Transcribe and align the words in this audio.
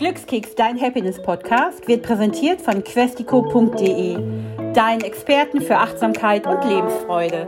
Glückskeks, 0.00 0.54
dein 0.54 0.80
Happiness-Podcast, 0.80 1.86
wird 1.86 2.02
präsentiert 2.02 2.62
von 2.62 2.82
questico.de, 2.82 4.14
deinen 4.72 5.02
Experten 5.02 5.60
für 5.60 5.76
Achtsamkeit 5.76 6.46
und 6.46 6.64
Lebensfreude. 6.64 7.46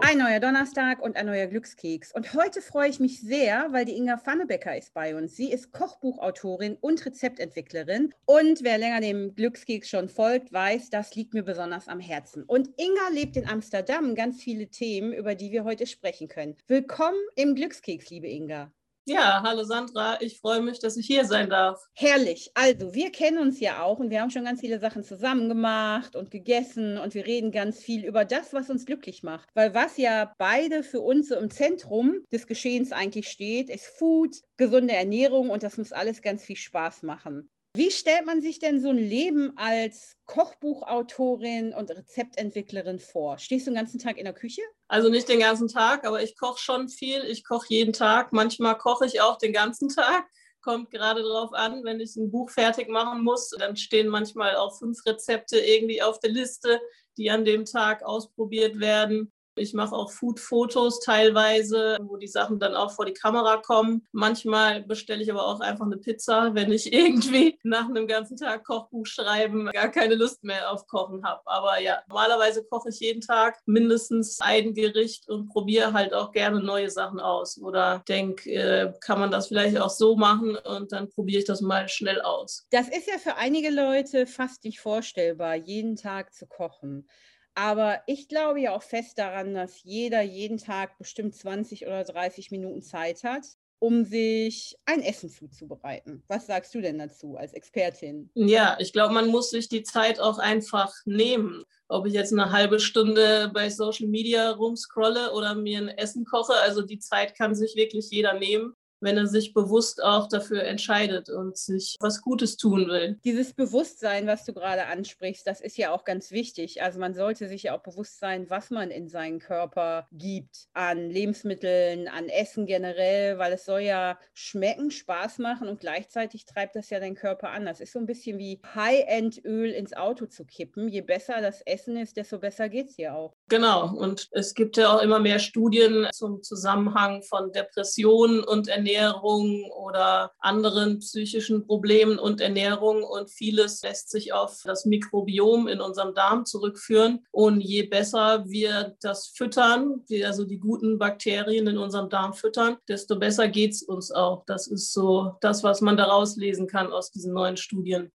Ein 0.00 0.16
neuer 0.16 0.40
Donnerstag 0.40 1.02
und 1.02 1.16
ein 1.16 1.26
neuer 1.26 1.48
Glückskeks. 1.48 2.14
Und 2.14 2.32
heute 2.32 2.62
freue 2.62 2.88
ich 2.88 2.98
mich 2.98 3.20
sehr, 3.20 3.66
weil 3.72 3.84
die 3.84 3.94
Inga 3.94 4.16
Pfannebecker 4.16 4.74
ist 4.74 4.94
bei 4.94 5.14
uns. 5.14 5.36
Sie 5.36 5.52
ist 5.52 5.70
Kochbuchautorin 5.72 6.78
und 6.80 7.04
Rezeptentwicklerin. 7.04 8.14
Und 8.24 8.62
wer 8.62 8.78
länger 8.78 9.02
dem 9.02 9.34
Glückskeks 9.34 9.90
schon 9.90 10.08
folgt, 10.08 10.54
weiß, 10.54 10.88
das 10.88 11.14
liegt 11.14 11.34
mir 11.34 11.42
besonders 11.42 11.88
am 11.88 12.00
Herzen. 12.00 12.42
Und 12.44 12.70
Inga 12.78 13.10
lebt 13.12 13.36
in 13.36 13.46
Amsterdam. 13.46 14.14
Ganz 14.14 14.42
viele 14.42 14.68
Themen, 14.68 15.12
über 15.12 15.34
die 15.34 15.52
wir 15.52 15.64
heute 15.64 15.86
sprechen 15.86 16.28
können. 16.28 16.56
Willkommen 16.68 17.20
im 17.36 17.54
Glückskeks, 17.54 18.08
liebe 18.08 18.28
Inga. 18.28 18.72
Ja, 19.06 19.42
hallo 19.42 19.64
Sandra, 19.64 20.20
ich 20.20 20.38
freue 20.38 20.60
mich, 20.60 20.78
dass 20.78 20.96
ich 20.96 21.06
hier 21.06 21.24
sein 21.24 21.48
darf. 21.48 21.82
Herrlich. 21.94 22.50
Also, 22.54 22.94
wir 22.94 23.10
kennen 23.10 23.38
uns 23.38 23.58
ja 23.58 23.82
auch 23.82 23.98
und 23.98 24.10
wir 24.10 24.20
haben 24.20 24.30
schon 24.30 24.44
ganz 24.44 24.60
viele 24.60 24.78
Sachen 24.78 25.02
zusammen 25.02 25.48
gemacht 25.48 26.14
und 26.14 26.30
gegessen 26.30 26.98
und 26.98 27.14
wir 27.14 27.26
reden 27.26 27.50
ganz 27.50 27.80
viel 27.80 28.04
über 28.04 28.24
das, 28.24 28.52
was 28.52 28.70
uns 28.70 28.84
glücklich 28.86 29.22
macht. 29.22 29.48
Weil 29.54 29.74
was 29.74 29.96
ja 29.96 30.32
beide 30.38 30.82
für 30.82 31.00
uns 31.00 31.28
so 31.28 31.36
im 31.36 31.50
Zentrum 31.50 32.24
des 32.30 32.46
Geschehens 32.46 32.92
eigentlich 32.92 33.28
steht, 33.28 33.70
ist 33.70 33.86
Food, 33.86 34.36
gesunde 34.56 34.94
Ernährung 34.94 35.50
und 35.50 35.62
das 35.62 35.78
muss 35.78 35.92
alles 35.92 36.22
ganz 36.22 36.44
viel 36.44 36.56
Spaß 36.56 37.02
machen. 37.02 37.50
Wie 37.74 37.90
stellt 37.90 38.26
man 38.26 38.42
sich 38.42 38.58
denn 38.58 38.80
so 38.80 38.90
ein 38.90 38.98
Leben 38.98 39.56
als 39.56 40.16
Kochbuchautorin 40.26 41.72
und 41.72 41.90
Rezeptentwicklerin 41.90 42.98
vor? 42.98 43.38
Stehst 43.38 43.66
du 43.66 43.70
den 43.70 43.76
ganzen 43.76 44.00
Tag 44.00 44.18
in 44.18 44.24
der 44.24 44.34
Küche? 44.34 44.62
Also 44.90 45.08
nicht 45.08 45.28
den 45.28 45.38
ganzen 45.38 45.68
Tag, 45.68 46.04
aber 46.04 46.20
ich 46.20 46.36
koche 46.36 46.58
schon 46.58 46.88
viel. 46.88 47.22
Ich 47.22 47.44
koche 47.44 47.66
jeden 47.68 47.92
Tag. 47.92 48.32
Manchmal 48.32 48.76
koche 48.76 49.06
ich 49.06 49.20
auch 49.20 49.38
den 49.38 49.52
ganzen 49.52 49.88
Tag. 49.88 50.26
Kommt 50.62 50.90
gerade 50.90 51.22
drauf 51.22 51.52
an, 51.52 51.84
wenn 51.84 52.00
ich 52.00 52.16
ein 52.16 52.32
Buch 52.32 52.50
fertig 52.50 52.88
machen 52.88 53.22
muss, 53.22 53.50
dann 53.50 53.76
stehen 53.76 54.08
manchmal 54.08 54.56
auch 54.56 54.76
fünf 54.76 55.06
Rezepte 55.06 55.60
irgendwie 55.60 56.02
auf 56.02 56.18
der 56.18 56.32
Liste, 56.32 56.80
die 57.16 57.30
an 57.30 57.44
dem 57.44 57.66
Tag 57.66 58.02
ausprobiert 58.02 58.80
werden. 58.80 59.32
Ich 59.56 59.74
mache 59.74 59.94
auch 59.94 60.10
Food-Fotos 60.10 61.00
teilweise, 61.00 61.98
wo 62.02 62.16
die 62.16 62.28
Sachen 62.28 62.58
dann 62.58 62.74
auch 62.74 62.92
vor 62.92 63.04
die 63.04 63.12
Kamera 63.12 63.58
kommen. 63.58 64.06
Manchmal 64.12 64.82
bestelle 64.82 65.22
ich 65.22 65.30
aber 65.30 65.46
auch 65.46 65.60
einfach 65.60 65.86
eine 65.86 65.96
Pizza, 65.96 66.54
wenn 66.54 66.72
ich 66.72 66.92
irgendwie 66.92 67.58
nach 67.62 67.88
einem 67.88 68.06
ganzen 68.06 68.36
Tag 68.36 68.64
Kochbuch 68.64 69.06
schreiben 69.06 69.70
gar 69.72 69.88
keine 69.88 70.14
Lust 70.14 70.44
mehr 70.44 70.70
auf 70.70 70.86
Kochen 70.86 71.24
habe. 71.24 71.40
Aber 71.44 71.80
ja, 71.80 72.02
normalerweise 72.08 72.64
koche 72.64 72.90
ich 72.90 73.00
jeden 73.00 73.20
Tag 73.20 73.58
mindestens 73.66 74.38
ein 74.40 74.74
Gericht 74.74 75.28
und 75.28 75.48
probiere 75.48 75.92
halt 75.92 76.14
auch 76.14 76.32
gerne 76.32 76.62
neue 76.62 76.90
Sachen 76.90 77.20
aus. 77.20 77.58
Oder 77.60 78.02
denke, 78.08 78.50
äh, 78.50 78.92
kann 79.00 79.18
man 79.18 79.30
das 79.30 79.48
vielleicht 79.48 79.78
auch 79.78 79.90
so 79.90 80.16
machen 80.16 80.56
und 80.56 80.92
dann 80.92 81.08
probiere 81.08 81.40
ich 81.40 81.46
das 81.46 81.60
mal 81.60 81.88
schnell 81.88 82.20
aus. 82.20 82.66
Das 82.70 82.88
ist 82.88 83.06
ja 83.06 83.18
für 83.18 83.36
einige 83.36 83.70
Leute 83.70 84.26
fast 84.26 84.64
nicht 84.64 84.80
vorstellbar, 84.80 85.54
jeden 85.54 85.96
Tag 85.96 86.34
zu 86.34 86.46
kochen. 86.46 87.08
Aber 87.54 88.00
ich 88.06 88.28
glaube 88.28 88.60
ja 88.60 88.74
auch 88.74 88.82
fest 88.82 89.18
daran, 89.18 89.54
dass 89.54 89.82
jeder 89.82 90.22
jeden 90.22 90.58
Tag 90.58 90.98
bestimmt 90.98 91.34
20 91.34 91.86
oder 91.86 92.04
30 92.04 92.50
Minuten 92.50 92.82
Zeit 92.82 93.24
hat, 93.24 93.44
um 93.80 94.04
sich 94.04 94.76
ein 94.84 95.02
Essen 95.02 95.30
zuzubereiten. 95.30 96.22
Was 96.28 96.46
sagst 96.46 96.74
du 96.74 96.80
denn 96.80 96.98
dazu 96.98 97.36
als 97.36 97.52
Expertin? 97.52 98.30
Ja, 98.34 98.76
ich 98.78 98.92
glaube, 98.92 99.14
man 99.14 99.28
muss 99.28 99.50
sich 99.50 99.68
die 99.68 99.82
Zeit 99.82 100.20
auch 100.20 100.38
einfach 100.38 100.94
nehmen. 101.06 101.64
Ob 101.88 102.06
ich 102.06 102.12
jetzt 102.12 102.32
eine 102.32 102.52
halbe 102.52 102.78
Stunde 102.78 103.50
bei 103.52 103.70
Social 103.70 104.06
Media 104.06 104.50
rumscrolle 104.50 105.32
oder 105.32 105.54
mir 105.54 105.78
ein 105.78 105.88
Essen 105.88 106.24
koche, 106.24 106.54
also 106.54 106.82
die 106.82 106.98
Zeit 106.98 107.34
kann 107.36 107.54
sich 107.54 107.74
wirklich 107.74 108.10
jeder 108.10 108.34
nehmen 108.34 108.76
wenn 109.00 109.16
er 109.16 109.26
sich 109.26 109.54
bewusst 109.54 110.02
auch 110.02 110.28
dafür 110.28 110.64
entscheidet 110.64 111.28
und 111.30 111.56
sich 111.56 111.96
was 112.00 112.22
Gutes 112.22 112.56
tun 112.56 112.88
will. 112.88 113.18
Dieses 113.24 113.52
Bewusstsein, 113.52 114.26
was 114.26 114.44
du 114.44 114.52
gerade 114.52 114.86
ansprichst, 114.86 115.46
das 115.46 115.60
ist 115.60 115.76
ja 115.76 115.90
auch 115.90 116.04
ganz 116.04 116.30
wichtig. 116.30 116.82
Also 116.82 117.00
man 117.00 117.14
sollte 117.14 117.48
sich 117.48 117.64
ja 117.64 117.76
auch 117.76 117.82
bewusst 117.82 118.18
sein, 118.18 118.48
was 118.50 118.70
man 118.70 118.90
in 118.90 119.08
seinen 119.08 119.38
Körper 119.38 120.06
gibt 120.12 120.68
an 120.72 121.10
Lebensmitteln, 121.10 122.08
an 122.08 122.28
Essen 122.28 122.66
generell, 122.66 123.38
weil 123.38 123.52
es 123.52 123.64
soll 123.64 123.80
ja 123.80 124.18
schmecken, 124.34 124.90
Spaß 124.90 125.38
machen 125.38 125.68
und 125.68 125.80
gleichzeitig 125.80 126.44
treibt 126.44 126.76
das 126.76 126.90
ja 126.90 127.00
deinen 127.00 127.14
Körper 127.14 127.50
an. 127.50 127.66
Das 127.66 127.80
ist 127.80 127.92
so 127.92 127.98
ein 127.98 128.06
bisschen 128.06 128.38
wie 128.38 128.60
High-End-Öl 128.74 129.70
ins 129.70 129.94
Auto 129.94 130.26
zu 130.26 130.44
kippen. 130.44 130.88
Je 130.88 131.00
besser 131.00 131.40
das 131.40 131.62
Essen 131.62 131.96
ist, 131.96 132.16
desto 132.16 132.38
besser 132.38 132.68
geht 132.68 132.90
es 132.90 132.96
ja 132.96 133.14
auch. 133.14 133.34
Genau. 133.50 133.92
Und 133.92 134.28
es 134.30 134.54
gibt 134.54 134.76
ja 134.76 134.94
auch 134.94 135.02
immer 135.02 135.18
mehr 135.18 135.40
Studien 135.40 136.06
zum 136.12 136.40
Zusammenhang 136.40 137.24
von 137.24 137.50
Depressionen 137.50 138.44
und 138.44 138.68
Ernährung 138.68 139.68
oder 139.72 140.30
anderen 140.38 141.00
psychischen 141.00 141.66
Problemen 141.66 142.20
und 142.20 142.40
Ernährung. 142.40 143.02
Und 143.02 143.28
vieles 143.28 143.82
lässt 143.82 144.08
sich 144.08 144.32
auf 144.32 144.60
das 144.64 144.84
Mikrobiom 144.84 145.66
in 145.66 145.80
unserem 145.80 146.14
Darm 146.14 146.46
zurückführen. 146.46 147.26
Und 147.32 147.60
je 147.60 147.82
besser 147.82 148.44
wir 148.46 148.94
das 149.00 149.32
füttern, 149.34 150.04
also 150.24 150.44
die 150.44 150.60
guten 150.60 151.00
Bakterien 151.00 151.66
in 151.66 151.76
unserem 151.76 152.08
Darm 152.08 152.34
füttern, 152.34 152.76
desto 152.88 153.18
besser 153.18 153.48
geht 153.48 153.72
es 153.72 153.82
uns 153.82 154.12
auch. 154.12 154.44
Das 154.46 154.68
ist 154.68 154.92
so 154.92 155.32
das, 155.40 155.64
was 155.64 155.80
man 155.80 155.96
daraus 155.96 156.36
lesen 156.36 156.68
kann 156.68 156.92
aus 156.92 157.10
diesen 157.10 157.32
neuen 157.32 157.56
Studien. 157.56 158.12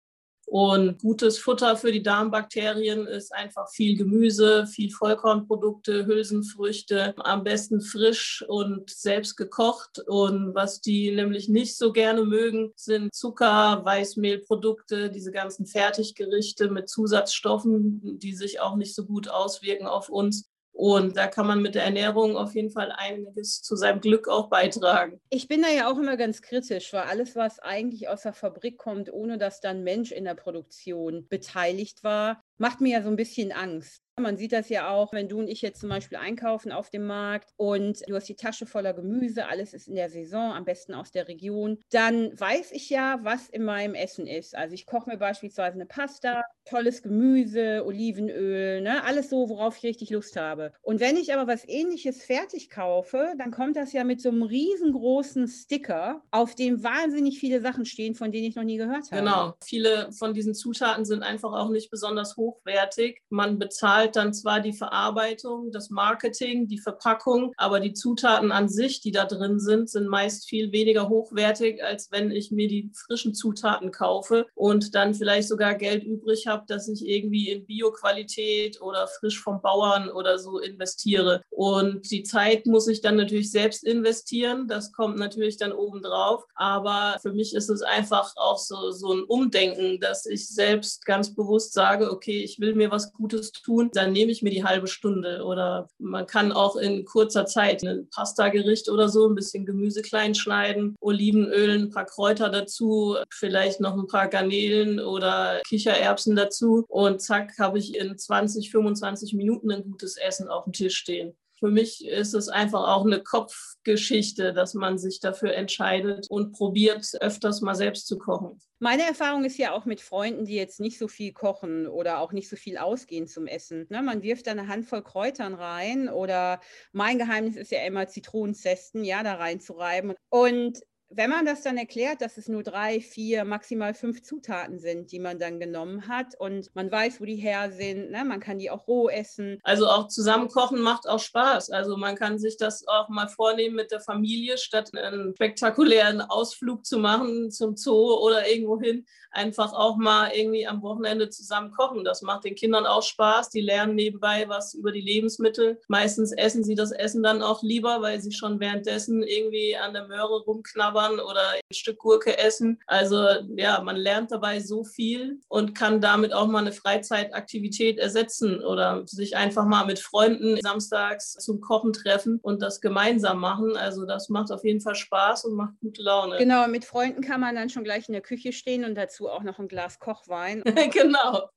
Und 0.56 1.00
gutes 1.00 1.36
Futter 1.36 1.76
für 1.76 1.90
die 1.90 2.04
Darmbakterien 2.04 3.08
ist 3.08 3.34
einfach 3.34 3.68
viel 3.70 3.96
Gemüse, 3.96 4.68
viel 4.68 4.88
Vollkornprodukte, 4.92 6.06
Hülsenfrüchte, 6.06 7.12
am 7.16 7.42
besten 7.42 7.80
frisch 7.80 8.44
und 8.46 8.88
selbst 8.88 9.34
gekocht. 9.34 9.98
Und 10.06 10.54
was 10.54 10.80
die 10.80 11.10
nämlich 11.10 11.48
nicht 11.48 11.76
so 11.76 11.90
gerne 11.90 12.24
mögen, 12.24 12.72
sind 12.76 13.12
Zucker, 13.12 13.84
Weißmehlprodukte, 13.84 15.10
diese 15.10 15.32
ganzen 15.32 15.66
Fertiggerichte 15.66 16.70
mit 16.70 16.88
Zusatzstoffen, 16.88 18.20
die 18.20 18.32
sich 18.32 18.60
auch 18.60 18.76
nicht 18.76 18.94
so 18.94 19.06
gut 19.06 19.26
auswirken 19.26 19.88
auf 19.88 20.08
uns. 20.08 20.48
Und 20.74 21.16
da 21.16 21.28
kann 21.28 21.46
man 21.46 21.62
mit 21.62 21.76
der 21.76 21.84
Ernährung 21.84 22.36
auf 22.36 22.56
jeden 22.56 22.70
Fall 22.70 22.90
einiges 22.90 23.62
zu 23.62 23.76
seinem 23.76 24.00
Glück 24.00 24.26
auch 24.26 24.48
beitragen. 24.48 25.20
Ich 25.30 25.46
bin 25.46 25.62
da 25.62 25.68
ja 25.68 25.88
auch 25.90 25.96
immer 25.96 26.16
ganz 26.16 26.42
kritisch, 26.42 26.92
weil 26.92 27.04
alles, 27.04 27.36
was 27.36 27.60
eigentlich 27.60 28.08
aus 28.08 28.22
der 28.22 28.32
Fabrik 28.32 28.76
kommt, 28.76 29.10
ohne 29.12 29.38
dass 29.38 29.60
dann 29.60 29.84
Mensch 29.84 30.10
in 30.10 30.24
der 30.24 30.34
Produktion 30.34 31.28
beteiligt 31.28 32.02
war, 32.02 32.42
macht 32.58 32.80
mir 32.80 32.92
ja 32.92 33.02
so 33.02 33.08
ein 33.08 33.16
bisschen 33.16 33.52
Angst. 33.52 34.04
Man 34.20 34.36
sieht 34.36 34.52
das 34.52 34.68
ja 34.68 34.90
auch, 34.90 35.12
wenn 35.12 35.28
du 35.28 35.40
und 35.40 35.48
ich 35.48 35.60
jetzt 35.60 35.80
zum 35.80 35.88
Beispiel 35.88 36.18
einkaufen 36.18 36.70
auf 36.70 36.88
dem 36.88 37.04
Markt 37.04 37.50
und 37.56 38.00
du 38.08 38.14
hast 38.14 38.28
die 38.28 38.36
Tasche 38.36 38.64
voller 38.64 38.94
Gemüse, 38.94 39.48
alles 39.48 39.74
ist 39.74 39.88
in 39.88 39.96
der 39.96 40.08
Saison, 40.08 40.52
am 40.52 40.64
besten 40.64 40.94
aus 40.94 41.10
der 41.10 41.26
Region, 41.26 41.80
dann 41.90 42.38
weiß 42.38 42.70
ich 42.70 42.90
ja, 42.90 43.18
was 43.22 43.48
in 43.48 43.64
meinem 43.64 43.94
Essen 43.94 44.28
ist. 44.28 44.54
Also 44.54 44.74
ich 44.74 44.86
koche 44.86 45.10
mir 45.10 45.16
beispielsweise 45.16 45.74
eine 45.74 45.86
Pasta, 45.86 46.44
tolles 46.64 47.02
Gemüse, 47.02 47.84
Olivenöl, 47.84 48.82
ne? 48.82 49.02
alles 49.02 49.30
so, 49.30 49.48
worauf 49.48 49.78
ich 49.78 49.82
richtig 49.82 50.10
Lust 50.10 50.36
habe. 50.36 50.72
Und 50.80 51.00
wenn 51.00 51.16
ich 51.16 51.34
aber 51.34 51.48
was 51.48 51.68
ähnliches 51.68 52.22
fertig 52.22 52.70
kaufe, 52.70 53.34
dann 53.36 53.50
kommt 53.50 53.74
das 53.74 53.92
ja 53.92 54.04
mit 54.04 54.20
so 54.20 54.28
einem 54.28 54.44
riesengroßen 54.44 55.48
Sticker, 55.48 56.22
auf 56.30 56.54
dem 56.54 56.84
wahnsinnig 56.84 57.40
viele 57.40 57.60
Sachen 57.60 57.84
stehen, 57.84 58.14
von 58.14 58.30
denen 58.30 58.46
ich 58.46 58.54
noch 58.54 58.62
nie 58.62 58.76
gehört 58.76 59.10
habe. 59.10 59.22
Genau, 59.22 59.54
viele 59.60 60.12
von 60.12 60.34
diesen 60.34 60.54
Zutaten 60.54 61.04
sind 61.04 61.24
einfach 61.24 61.52
auch 61.52 61.70
nicht 61.70 61.90
besonders 61.90 62.36
hochwertig. 62.44 63.22
Man 63.30 63.58
bezahlt 63.58 63.94
zahlt 63.94 64.16
dann 64.16 64.34
zwar 64.34 64.60
die 64.60 64.72
Verarbeitung, 64.72 65.70
das 65.70 65.90
Marketing, 65.90 66.68
die 66.68 66.78
Verpackung, 66.78 67.52
aber 67.56 67.80
die 67.80 67.92
Zutaten 67.92 68.50
an 68.50 68.68
sich, 68.68 69.00
die 69.00 69.12
da 69.12 69.24
drin 69.24 69.60
sind, 69.60 69.88
sind 69.88 70.08
meist 70.08 70.48
viel 70.48 70.72
weniger 70.72 71.08
hochwertig, 71.08 71.82
als 71.84 72.10
wenn 72.10 72.30
ich 72.30 72.50
mir 72.50 72.66
die 72.66 72.90
frischen 72.94 73.34
Zutaten 73.34 73.92
kaufe 73.92 74.46
und 74.54 74.94
dann 74.94 75.14
vielleicht 75.14 75.48
sogar 75.48 75.74
Geld 75.74 76.02
übrig 76.02 76.46
habe, 76.46 76.64
dass 76.66 76.88
ich 76.88 77.06
irgendwie 77.06 77.50
in 77.50 77.66
Bioqualität 77.66 78.80
oder 78.80 79.06
frisch 79.06 79.40
vom 79.40 79.60
Bauern 79.62 80.08
oder 80.08 80.38
so 80.38 80.58
investiere. 80.58 81.42
Und 81.50 82.10
die 82.10 82.22
Zeit 82.22 82.66
muss 82.66 82.88
ich 82.88 83.00
dann 83.00 83.16
natürlich 83.16 83.50
selbst 83.50 83.84
investieren. 83.84 84.66
Das 84.66 84.92
kommt 84.92 85.18
natürlich 85.18 85.56
dann 85.56 85.72
obendrauf. 85.72 86.44
Aber 86.54 87.16
für 87.22 87.32
mich 87.32 87.54
ist 87.54 87.70
es 87.70 87.82
einfach 87.82 88.32
auch 88.36 88.58
so, 88.58 88.90
so 88.90 89.12
ein 89.12 89.24
Umdenken, 89.24 90.00
dass 90.00 90.26
ich 90.26 90.48
selbst 90.48 91.04
ganz 91.04 91.34
bewusst 91.34 91.74
sage, 91.74 92.10
okay, 92.10 92.33
ich 92.42 92.58
will 92.58 92.74
mir 92.74 92.90
was 92.90 93.12
Gutes 93.12 93.52
tun 93.52 93.90
dann 93.92 94.12
nehme 94.12 94.32
ich 94.32 94.42
mir 94.42 94.50
die 94.50 94.64
halbe 94.64 94.86
Stunde. 94.86 95.44
Oder 95.44 95.88
man 95.98 96.26
kann 96.26 96.52
auch 96.52 96.76
in 96.76 97.04
kurzer 97.04 97.46
Zeit 97.46 97.82
ein 97.84 98.08
Pasta-Gericht 98.10 98.88
oder 98.88 99.08
so, 99.08 99.28
ein 99.28 99.34
bisschen 99.34 99.66
Gemüse 99.66 100.02
klein 100.02 100.34
schneiden, 100.34 100.96
Olivenöl, 101.00 101.70
ein 101.70 101.90
paar 101.90 102.06
Kräuter 102.06 102.50
dazu, 102.50 103.16
vielleicht 103.30 103.80
noch 103.80 103.94
ein 103.94 104.06
paar 104.06 104.28
Garnelen 104.28 105.00
oder 105.00 105.60
Kichererbsen 105.66 106.36
dazu. 106.36 106.84
Und 106.88 107.22
zack, 107.22 107.58
habe 107.58 107.78
ich 107.78 107.96
in 107.96 108.18
20, 108.18 108.70
25 108.70 109.34
Minuten 109.34 109.70
ein 109.70 109.84
gutes 109.84 110.16
Essen 110.16 110.48
auf 110.48 110.64
dem 110.64 110.72
Tisch 110.72 110.96
stehen. 110.96 111.36
Für 111.64 111.70
mich 111.70 112.06
ist 112.06 112.34
es 112.34 112.50
einfach 112.50 112.86
auch 112.94 113.06
eine 113.06 113.22
Kopfgeschichte, 113.22 114.52
dass 114.52 114.74
man 114.74 114.98
sich 114.98 115.20
dafür 115.20 115.54
entscheidet 115.54 116.26
und 116.28 116.52
probiert, 116.52 117.10
öfters 117.22 117.62
mal 117.62 117.74
selbst 117.74 118.06
zu 118.06 118.18
kochen. 118.18 118.60
Meine 118.80 119.04
Erfahrung 119.04 119.46
ist 119.46 119.56
ja 119.56 119.72
auch 119.72 119.86
mit 119.86 120.02
Freunden, 120.02 120.44
die 120.44 120.56
jetzt 120.56 120.78
nicht 120.78 120.98
so 120.98 121.08
viel 121.08 121.32
kochen 121.32 121.86
oder 121.86 122.18
auch 122.18 122.32
nicht 122.32 122.50
so 122.50 122.56
viel 122.56 122.76
ausgehen 122.76 123.26
zum 123.26 123.46
Essen. 123.46 123.86
Ne, 123.88 124.02
man 124.02 124.22
wirft 124.22 124.46
da 124.46 124.50
eine 124.50 124.68
Handvoll 124.68 125.02
Kräutern 125.02 125.54
rein 125.54 126.10
oder 126.10 126.60
mein 126.92 127.16
Geheimnis 127.16 127.56
ist 127.56 127.70
ja 127.70 127.82
immer 127.86 128.08
Zitronenzesten, 128.08 129.02
ja, 129.02 129.22
da 129.22 129.36
reinzureiben. 129.36 130.12
Und 130.28 130.80
wenn 131.16 131.30
man 131.30 131.46
das 131.46 131.62
dann 131.62 131.76
erklärt, 131.76 132.20
dass 132.20 132.36
es 132.36 132.48
nur 132.48 132.62
drei, 132.62 133.00
vier, 133.00 133.44
maximal 133.44 133.94
fünf 133.94 134.22
Zutaten 134.22 134.78
sind, 134.78 135.12
die 135.12 135.20
man 135.20 135.38
dann 135.38 135.60
genommen 135.60 136.08
hat 136.08 136.38
und 136.38 136.74
man 136.74 136.90
weiß, 136.90 137.20
wo 137.20 137.24
die 137.24 137.36
her 137.36 137.70
sind, 137.72 138.10
ne? 138.10 138.24
man 138.24 138.40
kann 138.40 138.58
die 138.58 138.70
auch 138.70 138.86
roh 138.88 139.08
essen. 139.08 139.58
Also 139.62 139.86
auch 139.86 140.08
zusammen 140.08 140.48
kochen 140.48 140.80
macht 140.80 141.08
auch 141.08 141.20
Spaß. 141.20 141.70
Also 141.70 141.96
man 141.96 142.16
kann 142.16 142.38
sich 142.38 142.56
das 142.56 142.86
auch 142.88 143.08
mal 143.08 143.28
vornehmen 143.28 143.76
mit 143.76 143.90
der 143.90 144.00
Familie, 144.00 144.58
statt 144.58 144.90
einen 144.94 145.34
spektakulären 145.34 146.20
Ausflug 146.20 146.84
zu 146.84 146.98
machen 146.98 147.50
zum 147.50 147.76
Zoo 147.76 148.14
oder 148.14 148.48
irgendwo 148.48 148.80
hin 148.80 149.04
einfach 149.34 149.72
auch 149.72 149.96
mal 149.96 150.30
irgendwie 150.32 150.66
am 150.66 150.82
Wochenende 150.82 151.28
zusammen 151.28 151.72
kochen. 151.72 152.04
Das 152.04 152.22
macht 152.22 152.44
den 152.44 152.54
Kindern 152.54 152.86
auch 152.86 153.02
Spaß. 153.02 153.50
Die 153.50 153.60
lernen 153.60 153.94
nebenbei 153.94 154.48
was 154.48 154.74
über 154.74 154.92
die 154.92 155.00
Lebensmittel. 155.00 155.80
Meistens 155.88 156.32
essen 156.32 156.64
sie 156.64 156.74
das 156.74 156.92
Essen 156.92 157.22
dann 157.22 157.42
auch 157.42 157.62
lieber, 157.62 158.00
weil 158.00 158.20
sie 158.20 158.32
schon 158.32 158.60
währenddessen 158.60 159.22
irgendwie 159.22 159.76
an 159.76 159.92
der 159.92 160.06
Möhre 160.06 160.42
rumknabbern 160.44 161.03
oder 161.12 161.50
ein 161.52 161.74
Stück 161.74 161.98
Gurke 161.98 162.38
essen. 162.38 162.80
Also 162.86 163.26
ja, 163.56 163.80
man 163.82 163.96
lernt 163.96 164.30
dabei 164.30 164.60
so 164.60 164.84
viel 164.84 165.40
und 165.48 165.74
kann 165.74 166.00
damit 166.00 166.32
auch 166.32 166.46
mal 166.46 166.60
eine 166.60 166.72
Freizeitaktivität 166.72 167.98
ersetzen 167.98 168.62
oder 168.62 169.02
sich 169.06 169.36
einfach 169.36 169.66
mal 169.66 169.86
mit 169.86 169.98
Freunden 169.98 170.58
samstags 170.60 171.32
zum 171.32 171.60
Kochen 171.60 171.92
treffen 171.92 172.38
und 172.42 172.62
das 172.62 172.80
gemeinsam 172.80 173.40
machen. 173.40 173.76
Also 173.76 174.06
das 174.06 174.28
macht 174.28 174.50
auf 174.50 174.64
jeden 174.64 174.80
Fall 174.80 174.94
Spaß 174.94 175.44
und 175.44 175.54
macht 175.54 175.74
gute 175.80 176.02
Laune. 176.02 176.38
Genau, 176.38 176.66
mit 176.68 176.84
Freunden 176.84 177.22
kann 177.22 177.40
man 177.40 177.54
dann 177.54 177.70
schon 177.70 177.84
gleich 177.84 178.08
in 178.08 178.12
der 178.12 178.22
Küche 178.22 178.52
stehen 178.52 178.84
und 178.84 178.94
dazu 178.94 179.28
auch 179.28 179.42
noch 179.42 179.58
ein 179.58 179.68
Glas 179.68 179.98
Kochwein. 179.98 180.62
genau. 180.92 181.48